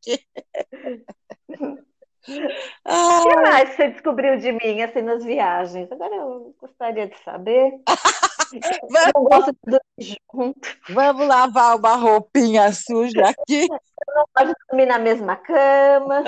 Ah, 2.84 3.22
O 3.22 3.30
que 3.30 3.36
mais 3.38 3.70
você 3.76 3.90
descobriu 3.90 4.38
de 4.38 4.52
mim, 4.52 4.82
assim, 4.82 5.02
nas 5.02 5.24
viagens? 5.24 5.90
Agora 5.92 6.14
eu 6.14 6.56
gostaria 6.60 7.08
de 7.08 7.18
saber. 7.24 7.72
Eu 8.54 9.12
não 9.14 9.24
gosto 9.26 9.52
de 9.52 9.60
dormir 9.66 10.18
junto, 10.34 10.78
vamos 10.90 11.28
lavar 11.28 11.76
uma 11.76 11.96
roupinha 11.96 12.72
suja 12.72 13.28
aqui. 13.28 13.68
gosto 14.08 14.48
de 14.48 14.54
dormir 14.70 14.86
na 14.86 15.00
mesma 15.00 15.36
cama. 15.36 16.24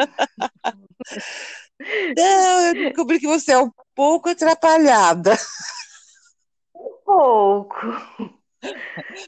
Não, 2.18 2.62
eu 2.68 2.74
descobri 2.74 3.20
que 3.22 3.28
você 3.28 3.54
é 3.54 3.60
um 3.60 3.72
pouco 3.96 4.30
atrapalhada. 4.30 5.38
Pouco. 7.06 7.78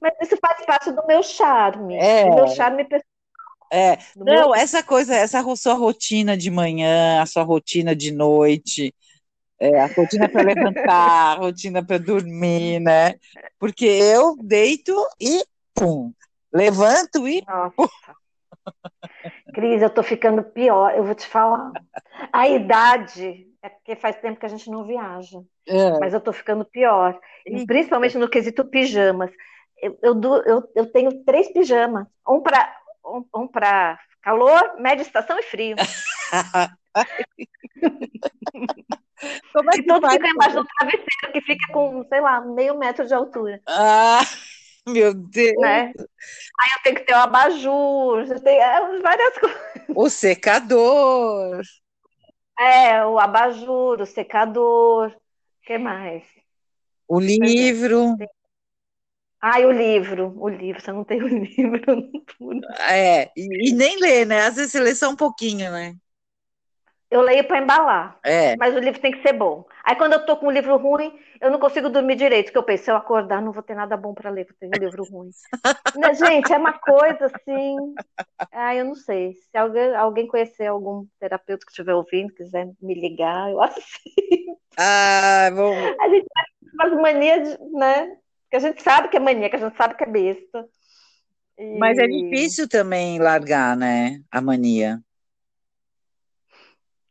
Mas 0.02 0.14
isso 0.22 0.38
faz 0.42 0.66
parte 0.66 0.92
do 0.92 1.06
meu 1.08 1.24
charme. 1.24 1.96
É. 1.98 2.30
Do 2.30 2.36
meu 2.36 2.48
charme 2.48 2.84
pessoal. 2.84 3.12
É, 3.72 3.96
do 4.16 4.26
meu- 4.26 4.34
não, 4.34 4.56
essa 4.56 4.84
coisa, 4.84 5.16
essa 5.16 5.42
sua 5.56 5.74
rotina 5.74 6.36
de 6.36 6.52
manhã, 6.52 7.22
a 7.22 7.26
sua 7.26 7.44
rotina 7.44 7.96
de 7.96 8.12
noite, 8.12 8.94
é, 9.58 9.80
a 9.80 9.86
rotina 9.86 10.28
para 10.28 10.42
levantar, 10.42 11.38
a 11.38 11.40
rotina 11.40 11.86
para 11.86 11.98
dormir, 12.00 12.80
né? 12.80 13.14
Porque 13.60 13.86
eu 13.86 14.36
deito 14.44 14.94
e 15.20 15.46
pum, 15.74 16.12
levanto 16.52 17.28
e 17.28 17.44
Nossa. 17.48 17.90
Cris, 19.54 19.82
eu 19.82 19.90
tô 19.90 20.02
ficando 20.02 20.44
pior, 20.44 20.94
eu 20.96 21.04
vou 21.04 21.14
te 21.16 21.28
falar. 21.28 21.72
A 22.34 22.48
idade 22.48 23.48
é 23.62 23.70
porque 23.70 23.96
faz 23.96 24.18
tempo 24.18 24.40
que 24.40 24.46
a 24.46 24.50
gente 24.50 24.70
não 24.70 24.86
viaja, 24.86 25.40
é, 25.68 25.92
mas 26.00 26.14
eu 26.14 26.22
tô 26.22 26.34
ficando 26.34 26.66
pior. 26.66 27.20
Eita. 27.46 27.66
Principalmente 27.68 28.18
no 28.18 28.30
quesito 28.30 28.66
pijamas. 28.66 29.32
Eu, 29.82 29.98
eu, 30.04 30.22
eu, 30.46 30.72
eu 30.76 30.92
tenho 30.92 31.24
três 31.24 31.52
pijamas. 31.54 32.08
Um 32.28 32.42
para 32.42 32.76
um, 33.06 33.26
um 33.36 33.48
para 33.48 34.00
calor, 34.22 34.76
média 34.80 35.02
estação 35.04 35.38
e 35.40 35.44
frio. 35.44 35.82
Como 39.54 39.72
é 39.72 39.78
E 39.78 39.84
que 39.84 39.84
todos 39.84 40.02
faz? 40.02 40.14
ficam 40.14 40.30
embaixo 40.30 40.58
do 40.58 40.66
travesseiro, 40.66 41.32
que 41.34 41.42
fica 41.42 41.66
com, 41.74 42.04
sei 42.08 42.22
lá, 42.22 42.42
meio 42.42 42.78
metro 42.78 43.06
de 43.06 43.14
altura. 43.14 43.62
Ah, 43.68 44.22
meu 44.88 45.14
Deus. 45.14 45.56
Né? 45.58 45.94
Aí 46.60 46.70
eu 46.78 46.84
tenho 46.84 46.96
que 46.98 47.04
ter 47.06 47.14
o 47.14 47.18
abajur, 47.18 48.20
eu 48.30 48.42
tenho 48.44 48.62
é, 48.62 49.02
várias 49.02 49.38
coisas. 49.40 49.62
O 49.94 50.10
secador. 50.10 51.62
É, 52.60 53.06
o 53.06 53.20
abajur, 53.20 54.02
o 54.02 54.06
secador. 54.06 55.10
O 55.10 55.66
que 55.66 55.78
mais? 55.78 56.24
O 57.08 57.20
livro, 57.20 58.16
Ai, 59.42 59.66
o 59.66 59.72
livro, 59.72 60.36
o 60.38 60.48
livro, 60.48 60.80
você 60.80 60.92
não 60.92 61.04
tem 61.04 61.22
o 61.22 61.28
livro, 61.28 61.82
eu 61.88 61.96
não 61.96 62.12
é, 62.80 63.32
e, 63.36 63.70
e 63.70 63.74
nem 63.74 64.00
lê, 64.00 64.24
né? 64.24 64.42
Às 64.42 64.56
vezes 64.56 64.72
você 64.72 64.80
lê 64.80 64.94
só 64.94 65.10
um 65.10 65.16
pouquinho, 65.16 65.72
né? 65.72 65.96
Eu 67.12 67.22
leio 67.22 67.46
para 67.48 67.60
embalar, 67.60 68.18
É, 68.24 68.56
mas 68.58 68.74
o 68.76 68.80
livro 68.80 69.02
tem 69.02 69.12
que 69.12 69.22
ser 69.22 69.34
bom. 69.34 69.66
Aí 69.84 69.96
quando 69.96 70.14
eu 70.14 70.26
tô 70.26 70.38
com 70.38 70.48
um 70.48 70.52
livro 70.52 70.78
ruim, 70.78 71.14
eu 71.42 71.52
não 71.52 71.60
consigo 71.60 71.90
dormir 71.90 72.16
direito, 72.16 72.46
porque 72.48 72.58
eu 72.58 72.64
penso, 72.64 72.86
se 72.86 72.92
eu 72.92 72.96
acordar, 72.96 73.42
não 73.42 73.52
vou 73.52 73.64
ter 73.64 73.76
nada 73.76 73.98
bom 73.98 74.14
para 74.14 74.30
ler, 74.30 74.46
porque 74.46 74.66
eu 74.66 74.70
tenho 74.70 74.74
um 74.74 74.80
livro 74.80 75.04
ruim. 75.06 75.30
Gente, 76.18 76.54
é 76.54 76.58
uma 76.58 76.74
coisa 76.80 77.26
assim. 77.28 78.00
Ah, 78.52 78.76
eu 78.76 78.86
não 78.86 78.96
sei. 78.96 79.34
Se 79.34 79.58
alguém, 79.58 79.96
alguém 79.96 80.28
conhecer 80.28 80.68
algum 80.68 81.06
terapeuta 81.20 81.66
que 81.66 81.72
estiver 81.72 81.94
ouvindo, 81.94 82.34
quiser 82.34 82.70
me 82.82 82.94
ligar, 82.94 83.50
eu 83.52 83.62
assim. 83.62 83.82
ah, 84.78 85.50
vou, 85.54 85.96
A 86.00 86.10
gente 86.10 86.26
com 86.60 86.68
umas 86.88 87.02
manias, 87.02 87.58
né? 87.74 88.18
Que 88.50 88.58
a 88.58 88.60
gente 88.60 88.82
sabe 88.82 89.10
que 89.10 89.18
é 89.18 89.20
mania, 89.20 89.50
que 89.50 89.56
a 89.56 89.60
gente 89.60 89.78
sabe 89.78 89.96
que 89.96 90.04
é 90.04 90.08
besta. 90.08 90.68
E- 91.58 91.80
mas 91.80 91.98
é 91.98 92.08
difícil 92.08 92.68
também 92.68 93.20
largar, 93.20 93.76
né? 93.78 94.22
A 94.32 94.42
mania. 94.42 95.02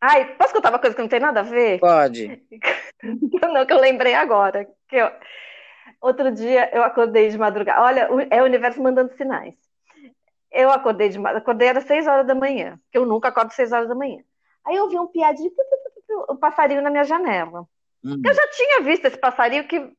Ai, 0.00 0.34
posso 0.36 0.54
contar 0.54 0.70
uma 0.70 0.78
coisa 0.78 0.94
que 0.96 1.02
não 1.02 1.08
tem 1.08 1.20
nada 1.20 1.40
a 1.40 1.44
ver? 1.44 1.78
Pode. 1.78 2.42
Não, 3.52 3.66
que 3.66 3.72
eu 3.72 3.78
lembrei 3.80 4.14
agora. 4.14 4.66
Que 4.88 4.96
eu- 4.96 5.10
Outro 6.00 6.30
dia 6.32 6.70
eu 6.74 6.82
acordei 6.82 7.28
de 7.28 7.36
madrugada. 7.36 7.82
Olha, 7.82 8.08
é 8.30 8.40
o 8.40 8.44
universo 8.46 8.82
mandando 8.82 9.14
sinais. 9.16 9.54
Eu 10.50 10.70
acordei 10.70 11.10
de 11.10 11.18
madrugada, 11.18 11.42
acordei 11.42 11.68
era 11.68 11.80
seis 11.82 12.06
horas 12.06 12.26
da 12.26 12.34
manhã, 12.34 12.80
que 12.90 12.96
eu 12.98 13.04
nunca 13.04 13.28
acordo 13.28 13.52
seis 13.52 13.70
horas 13.70 13.88
da 13.88 13.94
manhã. 13.94 14.22
Aí 14.66 14.76
eu 14.76 14.88
vi 14.88 14.98
um 14.98 15.06
piadinho, 15.06 15.50
um 16.30 16.36
passarinho 16.36 16.80
na 16.82 16.90
minha 16.90 17.04
janela. 17.04 17.66
Hum. 18.04 18.20
Eu 18.24 18.34
já 18.34 18.48
tinha 18.48 18.80
visto 18.80 19.04
esse 19.04 19.18
passarinho 19.18 19.68
que 19.68 19.92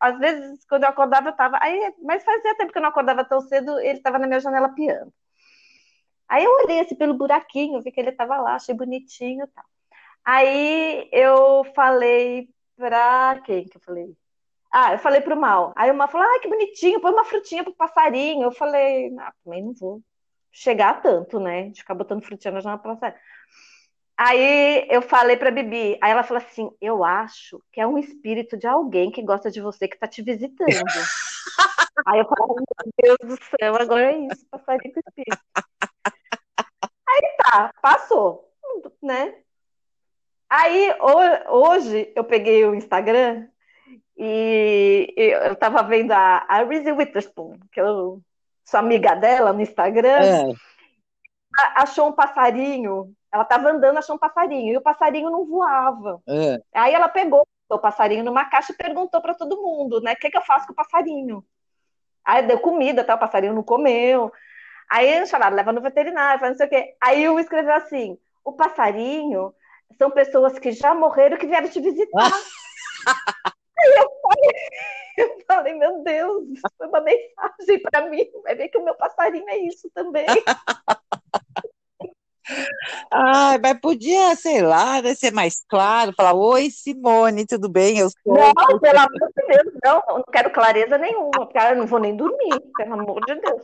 às 0.00 0.18
vezes 0.18 0.64
quando 0.66 0.84
eu 0.84 0.88
acordava 0.90 1.28
eu 1.28 1.32
tava, 1.36 1.58
aí, 1.60 1.94
mas 2.02 2.24
fazia 2.24 2.56
tempo 2.56 2.72
que 2.72 2.78
eu 2.78 2.82
não 2.82 2.88
acordava 2.90 3.24
tão 3.24 3.40
cedo, 3.40 3.78
ele 3.80 3.98
estava 3.98 4.18
na 4.18 4.26
minha 4.26 4.40
janela 4.40 4.68
piando. 4.70 5.12
Aí 6.32 6.44
eu 6.44 6.50
olhei 6.64 6.80
assim 6.80 6.94
pelo 6.94 7.12
buraquinho, 7.12 7.82
vi 7.82 7.92
que 7.92 8.00
ele 8.00 8.08
estava 8.08 8.38
lá, 8.38 8.54
achei 8.54 8.74
bonitinho, 8.74 9.44
e 9.44 9.48
tal. 9.48 9.64
Aí 10.24 11.06
eu 11.12 11.62
falei 11.74 12.48
pra 12.74 13.38
quem 13.44 13.66
que 13.66 13.76
eu 13.76 13.82
falei? 13.82 14.16
Ah, 14.72 14.94
eu 14.94 14.98
falei 14.98 15.20
pro 15.20 15.36
Mal. 15.36 15.74
Aí 15.76 15.90
o 15.90 15.94
Mal 15.94 16.08
falou: 16.08 16.26
"Ah, 16.26 16.40
que 16.40 16.48
bonitinho, 16.48 17.02
põe 17.02 17.12
uma 17.12 17.26
frutinha 17.26 17.62
pro 17.62 17.74
passarinho". 17.74 18.44
Eu 18.44 18.52
falei: 18.52 19.14
"Ah, 19.18 19.30
também 19.44 19.62
não 19.62 19.74
vou 19.74 20.00
chegar 20.50 20.90
a 20.90 20.94
tanto, 20.94 21.38
né? 21.38 21.68
De 21.68 21.80
ficar 21.80 21.94
botando 21.94 22.24
frutinha 22.24 22.52
na 22.54 22.60
janela 22.60 22.80
pro 22.80 22.94
passarinho". 22.94 23.20
Aí 24.16 24.86
eu 24.88 25.02
falei 25.02 25.36
pra 25.36 25.50
Bibi, 25.50 25.98
aí 26.00 26.12
ela 26.12 26.22
falou 26.22 26.42
assim: 26.42 26.70
Eu 26.80 27.04
acho 27.04 27.62
que 27.70 27.78
é 27.80 27.86
um 27.86 27.98
espírito 27.98 28.56
de 28.56 28.66
alguém 28.66 29.10
que 29.10 29.22
gosta 29.22 29.50
de 29.50 29.60
você 29.60 29.86
que 29.86 29.98
tá 29.98 30.08
te 30.08 30.22
visitando. 30.22 30.64
aí 32.06 32.20
eu 32.20 32.24
falei: 32.24 32.56
Meu 33.02 33.16
Deus 33.18 33.38
do 33.38 33.44
céu, 33.60 33.76
agora 33.76 34.12
é 34.12 34.18
isso, 34.18 34.46
passarinho 34.50 34.94
com 34.94 35.00
espírito. 35.00 35.42
Tá, 37.52 37.70
passou, 37.82 38.50
né? 39.02 39.34
Aí 40.48 40.90
ho- 41.00 41.52
hoje 41.68 42.10
eu 42.16 42.24
peguei 42.24 42.64
o 42.64 42.74
Instagram 42.74 43.46
e 44.16 45.12
eu 45.16 45.54
tava 45.56 45.82
vendo 45.82 46.12
a, 46.12 46.46
a 46.48 46.62
Reese 46.64 46.90
Witherspoon, 46.92 47.58
que 47.70 47.78
eu 47.78 48.22
sou 48.64 48.80
amiga 48.80 49.14
dela 49.14 49.52
no 49.52 49.60
Instagram 49.60 50.24
É, 50.24 50.54
achou 51.76 52.08
um 52.08 52.12
passarinho. 52.12 53.14
Ela 53.30 53.42
estava 53.42 53.68
andando, 53.70 53.98
achou 53.98 54.16
um 54.16 54.18
passarinho. 54.18 54.72
E 54.72 54.76
o 54.78 54.82
passarinho 54.82 55.30
não 55.30 55.44
voava. 55.46 56.22
é. 56.26 56.58
Aí 56.74 56.94
ela 56.94 57.08
pegou 57.10 57.46
o 57.68 57.78
passarinho 57.78 58.24
numa 58.24 58.46
caixa 58.46 58.72
e 58.72 58.76
perguntou 58.76 59.20
para 59.20 59.34
todo 59.34 59.60
mundo, 59.60 60.00
né? 60.00 60.14
O 60.14 60.16
que, 60.16 60.30
que 60.30 60.38
eu 60.38 60.42
faço 60.42 60.66
com 60.66 60.72
o 60.72 60.76
passarinho? 60.76 61.44
Aí 62.24 62.46
deu 62.46 62.58
comida, 62.60 63.04
tá? 63.04 63.14
O 63.14 63.18
passarinho 63.18 63.52
não 63.54 63.62
comeu. 63.62 64.32
Aí 64.90 65.08
eles 65.08 65.30
falaram, 65.30 65.56
leva 65.56 65.72
no 65.72 65.80
veterinário, 65.80 66.40
faz 66.40 66.52
não 66.52 66.58
sei 66.58 66.66
o 66.66 66.70
quê. 66.70 66.96
Aí 67.00 67.28
um 67.28 67.38
escreveu 67.38 67.74
assim: 67.74 68.18
o 68.44 68.52
passarinho 68.52 69.54
são 69.98 70.10
pessoas 70.10 70.58
que 70.58 70.72
já 70.72 70.94
morreram 70.94 71.36
que 71.36 71.46
vieram 71.46 71.68
te 71.68 71.80
visitar. 71.80 72.30
Aí 73.78 73.92
eu 73.96 74.08
falei, 74.22 74.50
eu 75.18 75.44
falei, 75.46 75.74
meu 75.74 76.02
Deus, 76.02 76.44
foi 76.78 76.86
uma 76.86 77.00
mensagem 77.00 77.82
para 77.90 78.08
mim. 78.08 78.24
Vai 78.44 78.54
ver 78.54 78.68
que 78.68 78.78
o 78.78 78.84
meu 78.84 78.94
passarinho 78.94 79.48
é 79.48 79.58
isso 79.58 79.90
também. 79.94 80.26
Ai, 83.10 83.58
mas 83.58 83.80
podia, 83.80 84.34
sei 84.36 84.62
lá, 84.62 85.00
né, 85.00 85.14
ser 85.14 85.32
mais 85.32 85.64
claro, 85.68 86.12
falar, 86.16 86.34
oi, 86.34 86.70
Simone, 86.70 87.46
tudo 87.46 87.68
bem? 87.68 87.98
Eu 87.98 88.10
sou. 88.10 88.34
Não, 88.34 88.78
pelo 88.80 88.98
amor 88.98 89.30
de 89.36 89.46
Deus, 89.46 89.74
não, 89.84 90.02
não 90.08 90.24
quero 90.24 90.50
clareza 90.50 90.98
nenhuma, 90.98 91.30
porque 91.30 91.58
eu 91.58 91.76
não 91.76 91.86
vou 91.86 92.00
nem 92.00 92.16
dormir, 92.16 92.60
pelo 92.76 92.94
amor 92.94 93.20
de 93.24 93.34
Deus. 93.36 93.62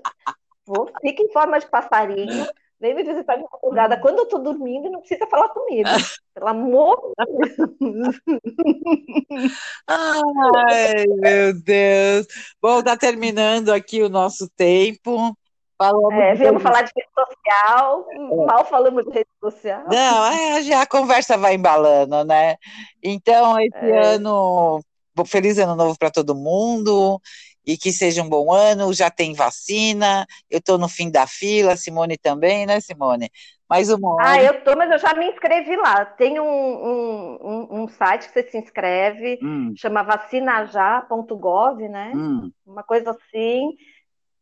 Vou, 0.69 0.87
fica 1.01 1.23
em 1.23 1.33
forma 1.33 1.59
de 1.59 1.67
passarinho, 1.67 2.47
vem 2.79 2.95
me 2.95 3.03
visitar 3.03 3.37
de 3.37 3.45
madrugada 3.51 3.99
quando 3.99 4.19
eu 4.19 4.27
tô 4.27 4.39
dormindo 4.39 4.87
e 4.87 4.91
não 4.91 5.01
precisa 5.01 5.27
falar 5.27 5.49
comigo. 5.49 5.89
Pelo 6.35 6.47
amor 6.47 7.15
de 7.19 7.57
Deus. 7.79 8.17
Ai, 9.89 11.07
meu 11.07 11.63
Deus. 11.63 12.27
Bom, 12.61 12.83
tá 12.83 12.99
terminando 12.99 13.71
aqui 13.71 14.03
o 14.03 14.11
nosso 14.11 14.47
tempo. 14.51 15.35
Falamos 15.79 16.13
É, 16.13 16.35
viemos 16.35 16.63
falar 16.63 16.83
de 16.83 16.93
rede 16.95 17.09
social, 17.15 18.07
mal 18.47 18.65
falamos 18.67 19.05
de 19.07 19.11
rede 19.11 19.31
social. 19.41 19.85
Não, 19.89 20.27
é, 20.27 20.63
já 20.63 20.83
a 20.83 20.87
conversa 20.87 21.39
vai 21.39 21.55
embalando, 21.55 22.25
né? 22.25 22.57
Então, 23.03 23.59
esse 23.59 23.75
É. 23.75 24.15
ano, 24.17 24.81
feliz 25.25 25.57
ano 25.59 25.75
novo 25.77 25.97
para 25.99 26.11
todo 26.11 26.35
mundo 26.35 27.19
e 27.69 27.77
que 27.77 27.93
seja 27.93 28.23
um 28.23 28.29
bom 28.29 28.51
ano. 28.51 28.95
Já 28.95 29.11
tem 29.11 29.35
vacina, 29.35 30.27
eu 30.51 30.59
estou 30.59 30.79
no 30.79 30.89
fim 30.89 31.11
da 31.11 31.27
fila, 31.27 31.77
Simone 31.77 32.17
também, 32.17 32.65
né, 32.65 32.81
Simone? 32.81 33.31
Mais 33.69 33.91
uma 33.91 34.09
Ah, 34.19 34.37
hora. 34.39 34.43
eu 34.43 34.65
tô, 34.65 34.75
mas 34.75 34.91
eu 34.91 34.99
já 34.99 35.13
me 35.15 35.27
inscrevi 35.27 35.77
lá. 35.77 36.07
Tem 36.07 36.41
um, 36.41 36.47
um, 36.47 37.83
um, 37.83 37.89
site 37.89 38.27
que 38.27 38.33
você 38.33 38.51
se 38.51 38.57
inscreve, 38.57 39.39
Hum, 39.43 39.75
chama 39.77 40.03
vacinajá.gov, 40.03 41.87
né? 41.89 42.13
hum. 42.15 42.51
Uma 42.67 42.83
coisa 42.83 43.11
assim. 43.11 43.77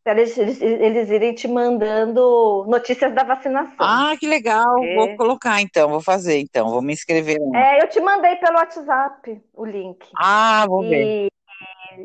Eles, 0.05 0.37
eles, 0.37 0.61
eles 0.61 1.09
irem 1.09 1.33
te 1.35 1.49
mandando 1.49 2.65
notícias 2.69 3.13
da 3.13 3.23
vacinação. 3.25 3.75
Ah, 3.77 4.15
que 4.17 4.25
legal. 4.25 4.81
É. 4.81 4.95
Vou 4.95 5.17
colocar 5.17 5.61
então, 5.61 5.89
vou 5.89 6.01
fazer 6.01 6.39
então, 6.39 6.69
vou 6.69 6.81
me 6.81 6.93
inscrever 6.93 7.37
lá. 7.41 7.59
É, 7.59 7.83
eu 7.83 7.89
te 7.89 7.99
mandei 7.99 8.37
pelo 8.37 8.55
WhatsApp 8.55 9.41
o 9.53 9.65
link. 9.65 10.07
Ah, 10.15 10.65
vou 10.67 10.81
ver. 10.87 11.27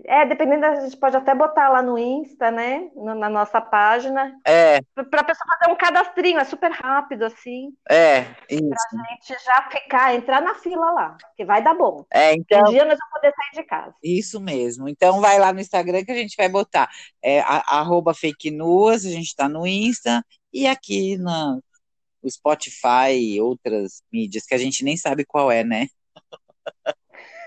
É, 0.05 0.25
dependendo, 0.27 0.65
a 0.67 0.81
gente 0.81 0.97
pode 0.97 1.17
até 1.17 1.35
botar 1.35 1.69
lá 1.69 1.83
no 1.83 1.99
Insta, 1.99 2.51
né? 2.51 2.91
no- 2.95 3.15
Na 3.15 3.29
nossa 3.29 3.61
página, 3.61 4.35
É, 4.47 4.81
para 4.95 5.21
a 5.21 5.25
pessoa 5.25 5.47
fazer 5.59 5.73
um 5.73 5.77
cadastrinho, 5.77 6.39
é 6.39 6.45
super 6.45 6.71
rápido, 6.71 7.25
assim, 7.25 7.73
é, 7.91 8.21
isso. 8.51 8.65
a 8.71 9.13
gente 9.13 9.45
já 9.45 9.69
ficar, 9.71 10.15
entrar 10.15 10.41
na 10.41 10.55
fila 10.55 10.91
lá, 10.93 11.17
que 11.37 11.45
vai 11.45 11.63
dar 11.63 11.75
bom. 11.75 12.05
É, 12.13 12.33
Um 12.33 12.37
então, 12.37 12.63
dia 12.65 12.85
nós 12.85 12.99
vamos 12.99 13.13
poder 13.13 13.33
sair 13.35 13.63
de 13.63 13.69
casa. 13.69 13.95
Isso 14.03 14.41
mesmo. 14.41 14.89
Então 14.89 15.21
vai 15.21 15.39
lá 15.39 15.53
no 15.53 15.61
Instagram 15.61 16.05
que 16.05 16.13
a 16.13 16.17
gente 16.17 16.37
vai 16.37 16.49
botar 16.49 16.89
é, 17.23 17.41
a- 17.41 17.65
arroba 17.81 18.15
fake 18.15 18.51
news, 18.51 19.05
a 19.05 19.11
gente 19.11 19.27
está 19.29 19.49
no 19.49 19.67
Insta 19.67 20.25
e 20.53 20.67
aqui 20.67 21.17
na, 21.19 21.59
no 22.23 22.31
Spotify 22.31 23.13
e 23.19 23.41
outras 23.41 24.03
mídias 24.13 24.45
que 24.47 24.55
a 24.55 24.59
gente 24.59 24.85
nem 24.85 24.97
sabe 24.97 25.25
qual 25.25 25.51
é, 25.51 25.65
né? 25.65 25.87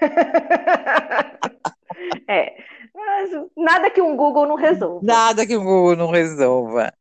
É, 2.28 2.56
mas 2.94 3.30
nada 3.56 3.90
que 3.90 4.02
um 4.02 4.16
Google 4.16 4.46
não 4.46 4.56
resolva. 4.56 5.00
Nada 5.04 5.46
que 5.46 5.56
o 5.56 5.64
Google 5.64 5.96
não 5.96 6.10
resolva. 6.10 6.94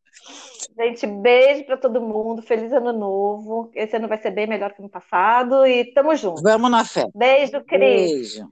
Gente, 0.77 1.07
beijo 1.07 1.65
para 1.65 1.77
todo 1.77 2.01
mundo, 2.01 2.43
feliz 2.43 2.73
ano 2.73 2.93
novo. 2.93 3.71
Esse 3.75 3.97
ano 3.97 4.09
vai 4.09 4.19
ser 4.19 4.33
bem 4.33 4.47
melhor 4.47 4.73
que 4.73 4.81
o 4.81 4.83
ano 4.83 4.91
passado 4.91 5.67
e 5.67 5.93
tamo 5.93 6.15
junto. 6.17 6.43
Vamos 6.43 6.71
na 6.71 6.85
fé. 6.85 7.07
Beijo, 7.15 7.63
Cris. 7.65 8.11
Beijo. 8.11 8.49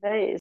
Beijo. 0.00 0.34